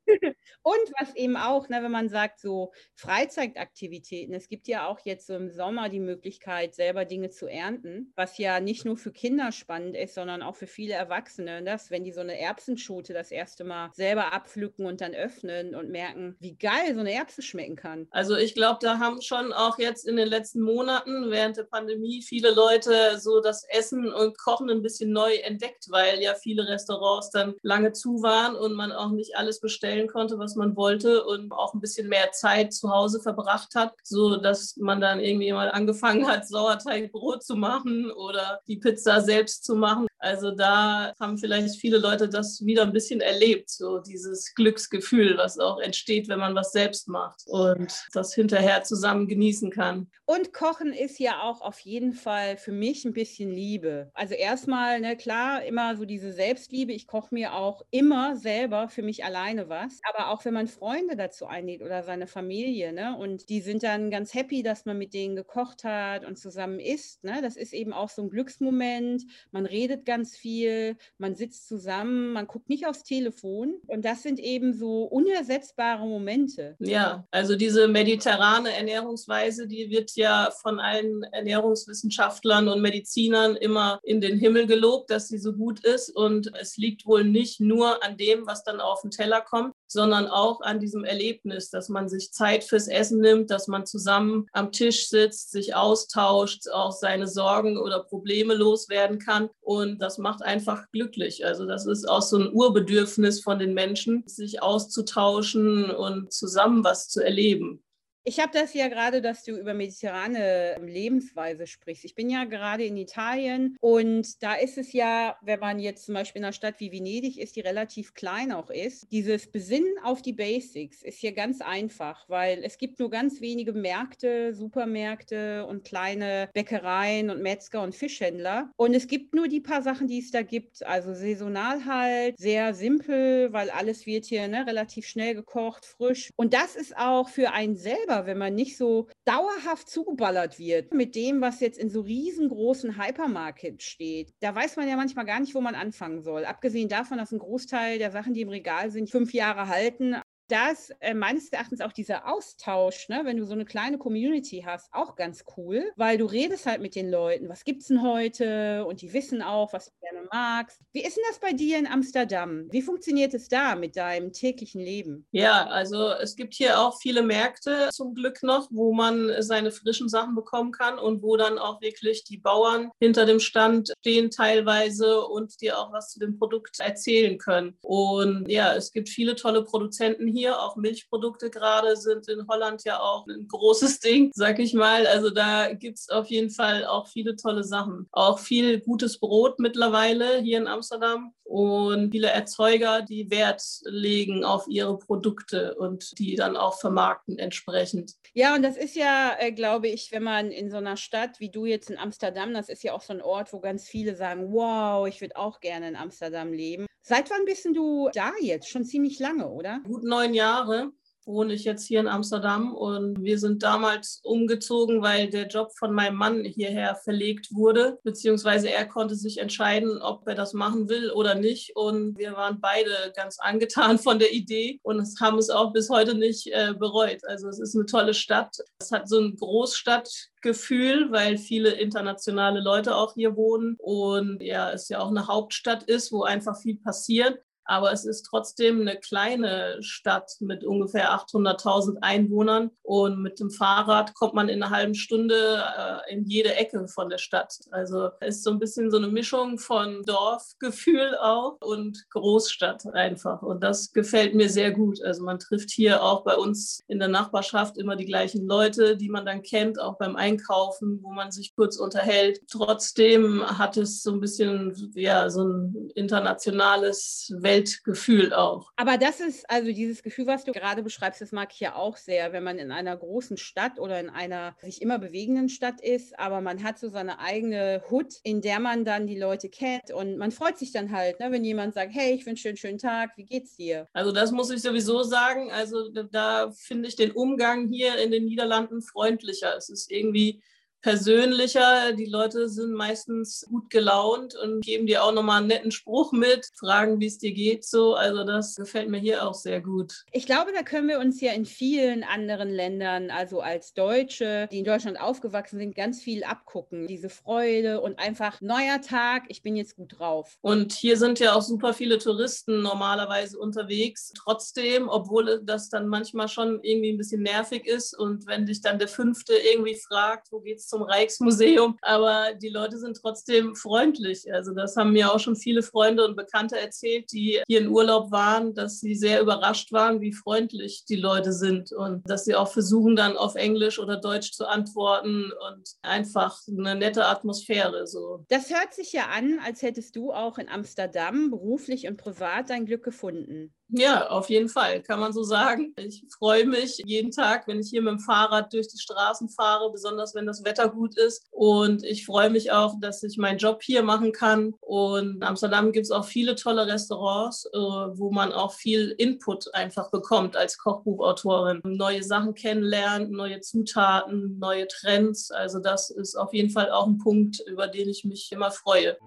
Und 0.63 0.91
was 0.99 1.15
eben 1.15 1.37
auch, 1.37 1.69
ne, 1.69 1.81
wenn 1.81 1.91
man 1.91 2.09
sagt, 2.09 2.39
so 2.39 2.71
Freizeitaktivitäten, 2.95 4.33
es 4.33 4.47
gibt 4.47 4.67
ja 4.67 4.87
auch 4.87 4.99
jetzt 5.03 5.27
so 5.27 5.35
im 5.35 5.49
Sommer 5.49 5.89
die 5.89 5.99
Möglichkeit, 5.99 6.75
selber 6.75 7.05
Dinge 7.05 7.29
zu 7.29 7.47
ernten, 7.47 8.13
was 8.15 8.37
ja 8.37 8.59
nicht 8.59 8.85
nur 8.85 8.97
für 8.97 9.11
Kinder 9.11 9.36
spannend 9.51 9.95
ist, 9.95 10.15
sondern 10.15 10.41
auch 10.41 10.55
für 10.55 10.67
viele 10.67 10.93
Erwachsene. 10.93 11.63
Das, 11.63 11.91
wenn 11.91 12.03
die 12.03 12.11
so 12.11 12.21
eine 12.21 12.39
Erbsenschote 12.39 13.13
das 13.13 13.31
erste 13.31 13.63
Mal 13.63 13.91
selber 13.93 14.33
abpflücken 14.33 14.85
und 14.85 15.01
dann 15.01 15.13
öffnen 15.13 15.75
und 15.75 15.89
merken, 15.89 16.35
wie 16.39 16.55
geil 16.55 16.93
so 16.93 16.99
eine 16.99 17.13
Erbse 17.13 17.41
schmecken 17.41 17.75
kann. 17.75 18.07
Also 18.11 18.35
ich 18.35 18.53
glaube, 18.53 18.79
da 18.81 18.99
haben 18.99 19.21
schon 19.21 19.53
auch 19.53 19.79
jetzt 19.79 20.07
in 20.07 20.15
den 20.15 20.27
letzten 20.27 20.61
Monaten 20.61 21.31
während 21.31 21.57
der 21.57 21.63
Pandemie 21.63 22.21
viele 22.21 22.53
Leute 22.53 23.19
so 23.19 23.41
das 23.41 23.63
Essen 23.69 24.11
und 24.13 24.37
Kochen 24.37 24.69
ein 24.69 24.81
bisschen 24.81 25.11
neu 25.11 25.35
entdeckt, 25.35 25.85
weil 25.89 26.21
ja 26.21 26.35
viele 26.35 26.67
Restaurants 26.67 27.31
dann 27.31 27.55
lange 27.61 27.93
zu 27.93 28.21
waren 28.21 28.55
und 28.55 28.73
man 28.73 28.91
auch 28.91 29.11
nicht 29.11 29.35
alles 29.37 29.59
bestellen 29.59 30.07
konnte, 30.07 30.39
was 30.39 30.55
man 30.55 30.75
wollte 30.75 31.25
und 31.25 31.51
auch 31.51 31.73
ein 31.73 31.81
bisschen 31.81 32.07
mehr 32.07 32.31
Zeit 32.31 32.73
zu 32.73 32.89
Hause 32.89 33.21
verbracht 33.21 33.75
hat, 33.75 33.93
so 34.03 34.37
dass 34.37 34.75
man 34.77 35.01
dann 35.01 35.19
irgendwie 35.19 35.51
mal 35.51 35.71
angefangen 35.71 36.27
hat, 36.27 36.47
Sauerteigbrot 36.47 37.43
zu 37.43 37.55
machen 37.55 38.11
oder 38.11 38.61
die 38.67 38.77
Pizza 38.77 39.21
selbst 39.27 39.63
zu 39.63 39.75
machen. 39.75 40.07
Also 40.17 40.51
da 40.51 41.13
haben 41.19 41.37
vielleicht 41.37 41.75
viele 41.75 41.99
Leute 41.99 42.27
das 42.27 42.65
wieder 42.65 42.83
ein 42.83 42.93
bisschen 42.93 43.21
erlebt, 43.21 43.69
so 43.69 43.99
dieses 43.99 44.55
Glücksgefühl, 44.55 45.37
was 45.37 45.59
auch 45.59 45.79
entsteht, 45.79 46.27
wenn 46.27 46.39
man 46.39 46.55
was 46.55 46.71
selbst 46.71 47.07
macht 47.07 47.43
und 47.45 48.07
das 48.13 48.33
hinterher 48.33 48.83
zusammen 48.83 49.27
genießen 49.27 49.69
kann. 49.69 50.07
Und 50.25 50.53
Kochen 50.53 50.91
ist 50.91 51.19
ja 51.19 51.43
auch 51.43 51.61
auf 51.61 51.79
jeden 51.81 52.13
Fall 52.13 52.57
für 52.57 52.73
mich 52.73 53.05
ein 53.05 53.13
bisschen 53.13 53.49
Liebe. 53.51 54.09
Also 54.13 54.33
erstmal, 54.33 54.99
ne, 54.99 55.15
klar, 55.15 55.63
immer 55.63 55.95
so 55.95 56.03
diese 56.03 56.33
Selbstliebe. 56.33 56.91
Ich 56.91 57.07
koche 57.07 57.33
mir 57.33 57.53
auch 57.53 57.83
immer 57.91 58.35
selber 58.35 58.89
für 58.89 59.03
mich 59.03 59.23
alleine 59.23 59.69
was. 59.69 59.99
Aber 60.09 60.29
auch 60.31 60.43
wenn 60.43 60.53
man 60.53 60.67
Freunde 60.67 61.15
dazu 61.15 61.45
einlädt 61.45 61.81
oder 61.81 62.03
seine 62.03 62.27
Familie, 62.27 62.91
ne, 62.91 63.15
und 63.17 63.49
die 63.49 63.61
sind 63.61 63.83
dann 63.83 64.11
ganz 64.11 64.33
happy, 64.33 64.63
dass 64.63 64.85
man 64.85 64.97
mit 64.97 65.13
denen 65.13 65.35
gekocht 65.35 65.83
hat 65.83 66.25
und 66.25 66.37
zusammen 66.37 66.79
isst. 66.79 67.23
Ne? 67.23 67.39
Das 67.41 67.55
ist 67.55 67.73
eben 67.73 67.93
auch 67.93 68.09
so 68.09 68.23
ein 68.23 68.29
Glücksmoment. 68.29 69.06
Man 69.51 69.65
redet 69.65 70.05
ganz 70.05 70.35
viel, 70.35 70.97
man 71.17 71.35
sitzt 71.35 71.67
zusammen, 71.67 72.33
man 72.33 72.47
guckt 72.47 72.69
nicht 72.69 72.87
aufs 72.87 73.03
Telefon. 73.03 73.75
Und 73.87 74.05
das 74.05 74.23
sind 74.23 74.39
eben 74.39 74.73
so 74.73 75.03
unersetzbare 75.03 76.05
Momente. 76.05 76.75
Ja, 76.79 77.25
also 77.31 77.55
diese 77.55 77.87
mediterrane 77.87 78.71
Ernährungsweise, 78.73 79.67
die 79.67 79.89
wird 79.89 80.15
ja 80.15 80.49
von 80.61 80.79
allen 80.79 81.23
Ernährungswissenschaftlern 81.31 82.67
und 82.67 82.81
Medizinern 82.81 83.55
immer 83.55 83.99
in 84.03 84.21
den 84.21 84.37
Himmel 84.37 84.67
gelobt, 84.67 85.09
dass 85.09 85.27
sie 85.27 85.37
so 85.37 85.53
gut 85.53 85.83
ist. 85.85 86.09
Und 86.09 86.51
es 86.59 86.77
liegt 86.77 87.05
wohl 87.05 87.23
nicht 87.23 87.59
nur 87.59 88.03
an 88.03 88.17
dem, 88.17 88.45
was 88.45 88.63
dann 88.63 88.79
auf 88.79 89.01
den 89.01 89.11
Teller 89.11 89.41
kommt, 89.41 89.73
sondern 89.87 90.27
auch 90.27 90.61
an 90.61 90.79
diesem 90.79 91.03
Erlebnis, 91.03 91.69
dass 91.69 91.89
man 91.89 92.09
sich 92.09 92.31
Zeit 92.31 92.63
fürs 92.63 92.87
Essen 92.87 93.19
nimmt, 93.19 93.49
dass 93.49 93.67
man 93.67 93.85
zusammen 93.85 94.47
am 94.51 94.71
Tisch 94.71 95.09
sitzt, 95.09 95.51
sich 95.51 95.75
austauscht, 95.75 96.69
auch 96.69 96.91
seine 96.91 97.27
Sorgen 97.27 97.77
oder 97.77 98.03
Probleme 98.03 98.53
loswerden 98.53 99.19
kann. 99.19 99.49
Und 99.61 100.01
das 100.01 100.17
macht 100.17 100.43
einfach 100.43 100.89
glücklich. 100.91 101.45
Also 101.45 101.65
das 101.65 101.85
ist 101.85 102.07
auch 102.07 102.21
so 102.21 102.37
ein 102.37 102.51
Urbedürfnis 102.51 103.41
von 103.41 103.59
den 103.59 103.73
Menschen, 103.73 104.23
sich 104.27 104.61
auszutauschen 104.61 105.91
und 105.91 106.31
zusammen 106.31 106.83
was 106.83 107.07
zu 107.09 107.23
erleben. 107.23 107.83
Ich 108.27 108.41
habe 108.41 108.51
das 108.51 108.73
ja 108.73 108.89
gerade, 108.89 109.21
dass 109.21 109.45
du 109.45 109.57
über 109.57 109.73
mediterrane 109.73 110.75
Lebensweise 110.81 111.65
sprichst. 111.65 112.03
Ich 112.03 112.13
bin 112.13 112.29
ja 112.29 112.43
gerade 112.43 112.83
in 112.83 112.97
Italien 112.97 113.77
und 113.79 114.43
da 114.43 114.55
ist 114.55 114.77
es 114.77 114.91
ja, 114.91 115.37
wenn 115.41 115.61
man 115.61 115.79
jetzt 115.79 116.07
zum 116.07 116.13
Beispiel 116.13 116.41
in 116.41 116.43
einer 116.43 116.51
Stadt 116.51 116.81
wie 116.81 116.91
Venedig 116.91 117.39
ist, 117.39 117.55
die 117.55 117.61
relativ 117.61 118.15
klein 118.15 118.51
auch 118.51 118.69
ist, 118.69 119.09
dieses 119.13 119.49
Besinnen 119.49 119.93
auf 120.03 120.21
die 120.21 120.33
Basics 120.33 121.03
ist 121.03 121.19
hier 121.19 121.31
ganz 121.31 121.61
einfach, 121.61 122.27
weil 122.27 122.65
es 122.65 122.77
gibt 122.77 122.99
nur 122.99 123.09
ganz 123.09 123.39
wenige 123.39 123.71
Märkte, 123.71 124.53
Supermärkte 124.53 125.65
und 125.65 125.85
kleine 125.85 126.49
Bäckereien 126.53 127.29
und 127.29 127.41
Metzger 127.41 127.81
und 127.81 127.95
Fischhändler. 127.95 128.73
Und 128.75 128.93
es 128.93 129.07
gibt 129.07 129.35
nur 129.35 129.47
die 129.47 129.61
paar 129.61 129.81
Sachen, 129.81 130.07
die 130.07 130.19
es 130.19 130.31
da 130.31 130.41
gibt. 130.41 130.85
Also 130.85 131.13
saisonal 131.13 131.85
halt, 131.85 132.37
sehr 132.37 132.73
simpel, 132.73 133.53
weil 133.53 133.69
alles 133.69 134.05
wird 134.05 134.25
hier 134.25 134.49
ne, 134.49 134.67
relativ 134.67 135.07
schnell 135.07 135.33
gekocht, 135.33 135.85
frisch. 135.85 136.29
Und 136.35 136.53
das 136.53 136.75
ist 136.75 136.97
auch 136.97 137.29
für 137.29 137.53
einen 137.53 137.77
selber 137.77 138.16
wenn 138.25 138.37
man 138.37 138.55
nicht 138.55 138.77
so 138.77 139.07
dauerhaft 139.25 139.89
zugeballert 139.89 140.59
wird 140.59 140.93
mit 140.93 141.15
dem, 141.15 141.41
was 141.41 141.59
jetzt 141.59 141.77
in 141.77 141.89
so 141.89 142.01
riesengroßen 142.01 142.97
Hypermarkets 142.97 143.83
steht. 143.83 144.33
Da 144.39 144.55
weiß 144.55 144.75
man 144.77 144.87
ja 144.87 144.95
manchmal 144.95 145.25
gar 145.25 145.39
nicht, 145.39 145.55
wo 145.55 145.61
man 145.61 145.75
anfangen 145.75 146.21
soll. 146.21 146.45
Abgesehen 146.45 146.89
davon, 146.89 147.17
dass 147.17 147.31
ein 147.31 147.39
Großteil 147.39 147.99
der 147.99 148.11
Sachen, 148.11 148.33
die 148.33 148.41
im 148.41 148.49
Regal 148.49 148.89
sind, 148.89 149.09
fünf 149.09 149.33
Jahre 149.33 149.67
halten, 149.67 150.15
da 150.47 150.71
ist 150.71 150.95
äh, 150.99 151.13
meines 151.13 151.49
Erachtens 151.49 151.81
auch 151.81 151.91
dieser 151.91 152.27
Austausch, 152.27 153.09
ne, 153.09 153.21
wenn 153.23 153.37
du 153.37 153.45
so 153.45 153.53
eine 153.53 153.65
kleine 153.65 153.97
Community 153.97 154.63
hast, 154.65 154.89
auch 154.93 155.15
ganz 155.15 155.43
cool, 155.57 155.91
weil 155.95 156.17
du 156.17 156.25
redest 156.25 156.65
halt 156.65 156.81
mit 156.81 156.95
den 156.95 157.09
Leuten, 157.09 157.49
was 157.49 157.63
gibt's 157.63 157.87
denn 157.87 158.01
heute? 158.01 158.85
Und 158.85 159.01
die 159.01 159.13
wissen 159.13 159.41
auch, 159.41 159.73
was 159.73 159.85
du 159.85 159.91
gerne 160.01 160.27
magst. 160.31 160.81
Wie 160.93 161.03
ist 161.03 161.17
denn 161.17 161.23
das 161.29 161.39
bei 161.39 161.53
dir 161.53 161.77
in 161.77 161.87
Amsterdam? 161.87 162.67
Wie 162.71 162.81
funktioniert 162.81 163.33
es 163.33 163.49
da 163.49 163.75
mit 163.75 163.97
deinem 163.97 164.31
täglichen 164.31 164.81
Leben? 164.81 165.25
Ja, 165.31 165.65
also 165.67 166.09
es 166.11 166.35
gibt 166.35 166.53
hier 166.53 166.79
auch 166.79 166.99
viele 166.99 167.21
Märkte 167.21 167.89
zum 167.91 168.13
Glück 168.13 168.41
noch, 168.43 168.67
wo 168.71 168.93
man 168.93 169.31
seine 169.39 169.71
frischen 169.71 170.09
Sachen 170.09 170.35
bekommen 170.35 170.71
kann 170.71 170.97
und 170.97 171.21
wo 171.21 171.35
dann 171.37 171.57
auch 171.57 171.81
wirklich 171.81 172.23
die 172.23 172.37
Bauern 172.37 172.91
hinter 172.99 173.25
dem 173.25 173.39
Stand 173.39 173.91
stehen 173.99 174.31
teilweise 174.31 175.21
und 175.21 175.59
dir 175.61 175.77
auch 175.79 175.91
was 175.91 176.11
zu 176.11 176.19
dem 176.19 176.37
Produkt 176.37 176.79
erzählen 176.79 177.37
können. 177.37 177.77
Und 177.81 178.47
ja, 178.47 178.75
es 178.75 178.91
gibt 178.91 179.09
viele 179.09 179.35
tolle 179.35 179.63
Produzenten 179.63 180.27
hier 180.27 180.36
hier. 180.37 180.61
Auch 180.61 180.75
Milchprodukte 180.75 181.49
gerade 181.49 181.95
sind 181.95 182.27
in 182.27 182.47
Holland 182.47 182.83
ja 182.83 182.99
auch 182.99 183.27
ein 183.27 183.47
großes 183.47 183.99
Ding, 184.01 184.31
sag 184.33 184.59
ich 184.59 184.73
mal. 184.73 185.07
Also 185.07 185.29
da 185.29 185.73
gibt 185.73 185.97
es 185.97 186.09
auf 186.09 186.27
jeden 186.27 186.51
Fall 186.51 186.85
auch 186.85 187.07
viele 187.07 187.35
tolle 187.35 187.63
Sachen. 187.63 188.07
Auch 188.11 188.39
viel 188.39 188.79
gutes 188.79 189.19
Brot 189.19 189.59
mittlerweile 189.59 190.39
hier 190.39 190.59
in 190.59 190.67
Amsterdam 190.67 191.33
und 191.47 192.11
viele 192.11 192.27
Erzeuger, 192.27 193.01
die 193.01 193.29
Wert 193.31 193.63
legen 193.85 194.43
auf 194.43 194.67
ihre 194.67 194.97
Produkte 194.97 195.75
und 195.75 196.17
die 196.19 196.35
dann 196.35 196.57
auch 196.57 196.79
vermarkten 196.79 197.39
entsprechend. 197.39 198.13
Ja, 198.33 198.53
und 198.53 198.63
das 198.63 198.77
ist 198.77 198.95
ja, 198.95 199.35
äh, 199.39 199.51
glaube 199.51 199.87
ich, 199.87 200.11
wenn 200.11 200.23
man 200.23 200.51
in 200.51 200.69
so 200.69 200.77
einer 200.77 200.97
Stadt 200.97 201.39
wie 201.39 201.49
du 201.49 201.65
jetzt 201.65 201.89
in 201.89 201.97
Amsterdam, 201.97 202.53
das 202.53 202.69
ist 202.69 202.83
ja 202.83 202.93
auch 202.93 203.01
so 203.01 203.13
ein 203.13 203.21
Ort, 203.21 203.53
wo 203.53 203.59
ganz 203.59 203.87
viele 203.87 204.15
sagen, 204.15 204.51
wow, 204.51 205.07
ich 205.07 205.21
würde 205.21 205.37
auch 205.37 205.59
gerne 205.59 205.87
in 205.87 205.95
Amsterdam 205.95 206.51
leben. 206.51 206.85
Seit 207.09 207.29
wann 207.29 207.45
bist 207.45 207.63
du 207.63 208.09
da 208.13 208.33
jetzt? 208.41 208.67
Schon 208.67 208.83
ziemlich 208.83 209.17
lange, 209.17 209.47
oder? 209.47 209.79
Gut 209.85 210.03
neun 210.03 210.33
Jahre 210.33 210.91
wohne 211.27 211.53
ich 211.53 211.65
jetzt 211.65 211.85
hier 211.85 211.99
in 211.99 212.07
Amsterdam 212.07 212.73
und 212.73 213.21
wir 213.21 213.37
sind 213.37 213.61
damals 213.61 214.21
umgezogen, 214.23 215.01
weil 215.01 215.29
der 215.29 215.47
Job 215.47 215.71
von 215.77 215.93
meinem 215.93 216.15
Mann 216.15 216.43
hierher 216.43 216.95
verlegt 216.95 217.53
wurde, 217.53 217.99
beziehungsweise 218.03 218.71
er 218.71 218.85
konnte 218.85 219.15
sich 219.15 219.39
entscheiden, 219.39 220.01
ob 220.01 220.27
er 220.27 220.35
das 220.35 220.53
machen 220.53 220.89
will 220.89 221.11
oder 221.11 221.35
nicht 221.35 221.75
und 221.75 222.17
wir 222.17 222.33
waren 222.33 222.59
beide 222.61 223.11
ganz 223.15 223.39
angetan 223.39 223.99
von 223.99 224.19
der 224.19 224.33
Idee 224.33 224.79
und 224.83 225.05
haben 225.19 225.37
es 225.37 225.49
auch 225.49 225.73
bis 225.73 225.89
heute 225.89 226.15
nicht 226.15 226.47
äh, 226.47 226.73
bereut. 226.77 227.21
Also 227.27 227.47
es 227.49 227.59
ist 227.59 227.75
eine 227.75 227.85
tolle 227.85 228.13
Stadt. 228.13 228.57
Es 228.79 228.91
hat 228.91 229.09
so 229.09 229.19
ein 229.19 229.35
Großstadtgefühl, 229.35 231.11
weil 231.11 231.37
viele 231.37 231.71
internationale 231.71 232.61
Leute 232.61 232.95
auch 232.95 233.13
hier 233.13 233.35
wohnen 233.35 233.75
und 233.79 234.41
ja, 234.41 234.71
es 234.71 234.89
ja 234.89 234.99
auch 234.99 235.09
eine 235.09 235.27
Hauptstadt 235.27 235.83
ist, 235.83 236.11
wo 236.11 236.23
einfach 236.23 236.59
viel 236.59 236.77
passiert. 236.77 237.39
Aber 237.67 237.91
es 237.91 238.05
ist 238.05 238.23
trotzdem 238.23 238.81
eine 238.81 238.97
kleine 238.97 239.77
Stadt 239.81 240.31
mit 240.39 240.63
ungefähr 240.63 241.11
800.000 241.11 241.97
Einwohnern 242.01 242.71
und 242.83 243.21
mit 243.21 243.39
dem 243.39 243.49
Fahrrad 243.49 244.13
kommt 244.15 244.33
man 244.33 244.49
in 244.49 244.63
einer 244.63 244.75
halben 244.75 244.95
Stunde 244.95 245.63
äh, 245.77 246.13
in 246.13 246.25
jede 246.25 246.55
Ecke 246.55 246.87
von 246.87 247.09
der 247.09 247.17
Stadt. 247.17 247.53
Also 247.71 248.09
ist 248.21 248.43
so 248.43 248.51
ein 248.51 248.59
bisschen 248.59 248.91
so 248.91 248.97
eine 248.97 249.07
Mischung 249.07 249.57
von 249.59 250.03
Dorfgefühl 250.03 251.17
auch 251.17 251.57
und 251.61 252.05
Großstadt 252.11 252.85
einfach 252.93 253.41
und 253.41 253.63
das 253.63 253.91
gefällt 253.91 254.33
mir 254.35 254.49
sehr 254.49 254.71
gut. 254.71 255.01
Also 255.03 255.23
man 255.23 255.39
trifft 255.39 255.71
hier 255.71 256.03
auch 256.03 256.23
bei 256.23 256.35
uns 256.35 256.83
in 256.87 256.99
der 256.99 257.07
Nachbarschaft 257.07 257.77
immer 257.77 257.95
die 257.95 258.05
gleichen 258.05 258.47
Leute, 258.47 258.97
die 258.97 259.09
man 259.09 259.25
dann 259.25 259.41
kennt, 259.41 259.79
auch 259.79 259.97
beim 259.97 260.15
Einkaufen, 260.15 260.99
wo 261.03 261.11
man 261.11 261.31
sich 261.31 261.55
kurz 261.55 261.77
unterhält. 261.77 262.39
Trotzdem 262.49 263.43
hat 263.45 263.77
es 263.77 264.01
so 264.01 264.11
ein 264.11 264.19
bisschen, 264.19 264.91
ja, 264.95 265.29
so 265.29 265.43
ein 265.43 265.91
internationales 265.95 267.33
Weltgefühl 267.57 268.33
auch. 268.33 268.71
Aber 268.75 268.97
das 268.97 269.19
ist 269.19 269.49
also 269.49 269.71
dieses 269.71 270.03
Gefühl, 270.03 270.27
was 270.27 270.43
du 270.43 270.51
gerade 270.51 270.83
beschreibst, 270.83 271.21
das 271.21 271.31
mag 271.31 271.49
ich 271.51 271.59
ja 271.59 271.75
auch 271.75 271.97
sehr, 271.97 272.33
wenn 272.33 272.43
man 272.43 272.59
in 272.59 272.71
einer 272.71 272.95
großen 272.95 273.37
Stadt 273.37 273.79
oder 273.79 273.99
in 273.99 274.09
einer 274.09 274.55
sich 274.61 274.81
immer 274.81 274.99
bewegenden 274.99 275.49
Stadt 275.49 275.81
ist, 275.81 276.17
aber 276.19 276.41
man 276.41 276.63
hat 276.63 276.79
so 276.79 276.89
seine 276.89 277.19
eigene 277.19 277.83
Hut, 277.89 278.13
in 278.23 278.41
der 278.41 278.59
man 278.59 278.85
dann 278.85 279.07
die 279.07 279.19
Leute 279.19 279.49
kennt 279.49 279.91
und 279.91 280.17
man 280.17 280.31
freut 280.31 280.57
sich 280.57 280.71
dann 280.71 280.91
halt, 280.91 281.19
ne, 281.19 281.31
wenn 281.31 281.43
jemand 281.43 281.73
sagt, 281.73 281.93
hey, 281.93 282.13
ich 282.13 282.25
wünsche 282.25 282.43
dir 282.43 282.49
einen 282.49 282.57
schönen 282.57 282.77
Tag, 282.77 283.11
wie 283.17 283.25
geht's 283.25 283.55
dir? 283.55 283.87
Also 283.93 284.11
das 284.11 284.31
muss 284.31 284.51
ich 284.51 284.61
sowieso 284.61 285.03
sagen. 285.03 285.51
Also 285.51 285.89
da 285.89 286.51
finde 286.51 286.87
ich 286.87 286.95
den 286.95 287.11
Umgang 287.11 287.67
hier 287.67 287.97
in 287.97 288.11
den 288.11 288.25
Niederlanden 288.25 288.81
freundlicher. 288.81 289.55
Es 289.55 289.69
ist 289.69 289.91
irgendwie 289.91 290.41
persönlicher. 290.87 291.91
Die 291.91 292.05
Leute 292.05 292.47
sind 292.47 292.71
meistens 292.71 293.45
gut 293.49 293.69
gelaunt 293.69 294.35
und 294.35 294.63
geben 294.63 294.87
dir 294.87 295.03
auch 295.03 295.11
nochmal 295.11 295.39
einen 295.39 295.47
netten 295.47 295.71
Spruch 295.71 296.13
mit, 296.13 296.49
fragen, 296.57 297.01
wie 297.01 297.07
es 297.07 297.17
dir 297.17 297.33
geht. 297.33 297.65
So, 297.65 297.95
also 297.95 298.23
das 298.23 298.55
gefällt 298.55 298.87
mir 298.87 298.97
hier 298.97 299.27
auch 299.27 299.33
sehr 299.33 299.59
gut. 299.59 300.05
Ich 300.13 300.25
glaube, 300.25 300.53
da 300.55 300.63
können 300.63 300.87
wir 300.87 300.99
uns 300.99 301.19
ja 301.19 301.33
in 301.33 301.45
vielen 301.45 302.05
anderen 302.05 302.49
Ländern, 302.49 303.11
also 303.11 303.41
als 303.41 303.73
Deutsche, 303.73 304.47
die 304.49 304.59
in 304.59 304.63
Deutschland 304.63 304.97
aufgewachsen 304.97 305.59
sind, 305.59 305.75
ganz 305.75 306.01
viel 306.01 306.23
abgucken. 306.23 306.87
Diese 306.87 307.09
Freude 307.09 307.81
und 307.81 307.99
einfach 307.99 308.39
neuer 308.39 308.79
Tag, 308.79 309.23
ich 309.27 309.43
bin 309.43 309.57
jetzt 309.57 309.75
gut 309.75 309.99
drauf. 309.99 310.37
Und 310.39 310.71
hier 310.71 310.95
sind 310.95 311.19
ja 311.19 311.33
auch 311.33 311.41
super 311.41 311.73
viele 311.73 311.97
Touristen 311.97 312.61
normalerweise 312.61 313.37
unterwegs. 313.37 314.13
Trotzdem, 314.15 314.87
obwohl 314.87 315.41
das 315.43 315.67
dann 315.67 315.89
manchmal 315.89 316.29
schon 316.29 316.63
irgendwie 316.63 316.93
ein 316.93 316.97
bisschen 316.97 317.23
nervig 317.23 317.67
ist 317.67 317.93
und 317.93 318.25
wenn 318.25 318.45
dich 318.45 318.61
dann 318.61 318.79
der 318.79 318.87
Fünfte 318.87 319.33
irgendwie 319.33 319.75
fragt, 319.75 320.31
wo 320.31 320.39
geht's 320.39 320.69
zum 320.69 320.76
Rijksmuseum, 320.81 321.77
aber 321.81 322.33
die 322.41 322.49
Leute 322.49 322.77
sind 322.77 322.97
trotzdem 323.01 323.55
freundlich. 323.55 324.31
Also 324.33 324.53
das 324.53 324.75
haben 324.75 324.93
mir 324.93 325.11
auch 325.13 325.19
schon 325.19 325.35
viele 325.35 325.63
Freunde 325.63 326.05
und 326.05 326.15
Bekannte 326.15 326.59
erzählt, 326.59 327.11
die 327.11 327.41
hier 327.47 327.59
in 327.59 327.67
Urlaub 327.67 328.11
waren, 328.11 328.53
dass 328.53 328.79
sie 328.79 328.95
sehr 328.95 329.21
überrascht 329.21 329.71
waren, 329.71 330.01
wie 330.01 330.13
freundlich 330.13 330.85
die 330.85 330.95
Leute 330.95 331.33
sind 331.33 331.71
und 331.71 332.09
dass 332.09 332.25
sie 332.25 332.35
auch 332.35 332.51
versuchen 332.51 332.95
dann 332.95 333.17
auf 333.17 333.35
Englisch 333.35 333.79
oder 333.79 333.97
Deutsch 333.97 334.31
zu 334.31 334.47
antworten 334.47 335.31
und 335.49 335.69
einfach 335.81 336.39
eine 336.47 336.75
nette 336.75 337.05
Atmosphäre 337.05 337.87
so. 337.87 338.25
Das 338.29 338.49
hört 338.49 338.73
sich 338.73 338.93
ja 338.93 339.07
an, 339.15 339.39
als 339.45 339.61
hättest 339.61 339.95
du 339.95 340.11
auch 340.11 340.37
in 340.37 340.49
Amsterdam 340.49 341.29
beruflich 341.29 341.87
und 341.87 341.97
privat 341.97 342.49
dein 342.49 342.65
Glück 342.65 342.83
gefunden. 342.83 343.53
Ja, 343.69 344.07
auf 344.07 344.29
jeden 344.29 344.47
Fall, 344.47 344.81
kann 344.81 345.01
man 345.01 345.11
so 345.11 345.23
sagen. 345.23 345.73
Ich 345.77 346.01
freue 346.17 346.45
mich 346.45 346.81
jeden 346.85 347.11
Tag, 347.11 347.47
wenn 347.47 347.59
ich 347.59 347.69
hier 347.69 347.81
mit 347.81 347.91
dem 347.91 347.99
Fahrrad 347.99 348.53
durch 348.53 348.69
die 348.69 348.79
Straßen 348.79 349.27
fahre, 349.27 349.69
besonders 349.71 350.15
wenn 350.15 350.25
das 350.25 350.45
Wetter 350.45 350.69
gut 350.69 350.97
ist. 350.97 351.25
Und 351.31 351.83
ich 351.83 352.05
freue 352.05 352.29
mich 352.29 352.51
auch, 352.53 352.75
dass 352.79 353.03
ich 353.03 353.17
meinen 353.17 353.37
Job 353.37 353.61
hier 353.61 353.83
machen 353.83 354.13
kann. 354.13 354.53
Und 354.61 355.17
in 355.17 355.23
Amsterdam 355.23 355.73
gibt 355.73 355.85
es 355.85 355.91
auch 355.91 356.05
viele 356.05 356.35
tolle 356.35 356.65
Restaurants, 356.65 357.45
äh, 357.45 357.57
wo 357.57 358.09
man 358.11 358.31
auch 358.31 358.53
viel 358.53 358.95
Input 358.97 359.53
einfach 359.53 359.91
bekommt 359.91 360.37
als 360.37 360.57
Kochbuchautorin. 360.57 361.59
Neue 361.65 362.03
Sachen 362.03 362.35
kennenlernen, 362.35 363.11
neue 363.11 363.41
Zutaten, 363.41 364.39
neue 364.39 364.67
Trends. 364.67 365.29
Also 365.29 365.59
das 365.59 365.89
ist 365.89 366.15
auf 366.15 366.33
jeden 366.33 366.51
Fall 366.51 366.71
auch 366.71 366.87
ein 366.87 366.99
Punkt, 366.99 367.41
über 367.45 367.67
den 367.67 367.89
ich 367.89 368.05
mich 368.05 368.31
immer 368.31 368.51
freue. 368.51 368.97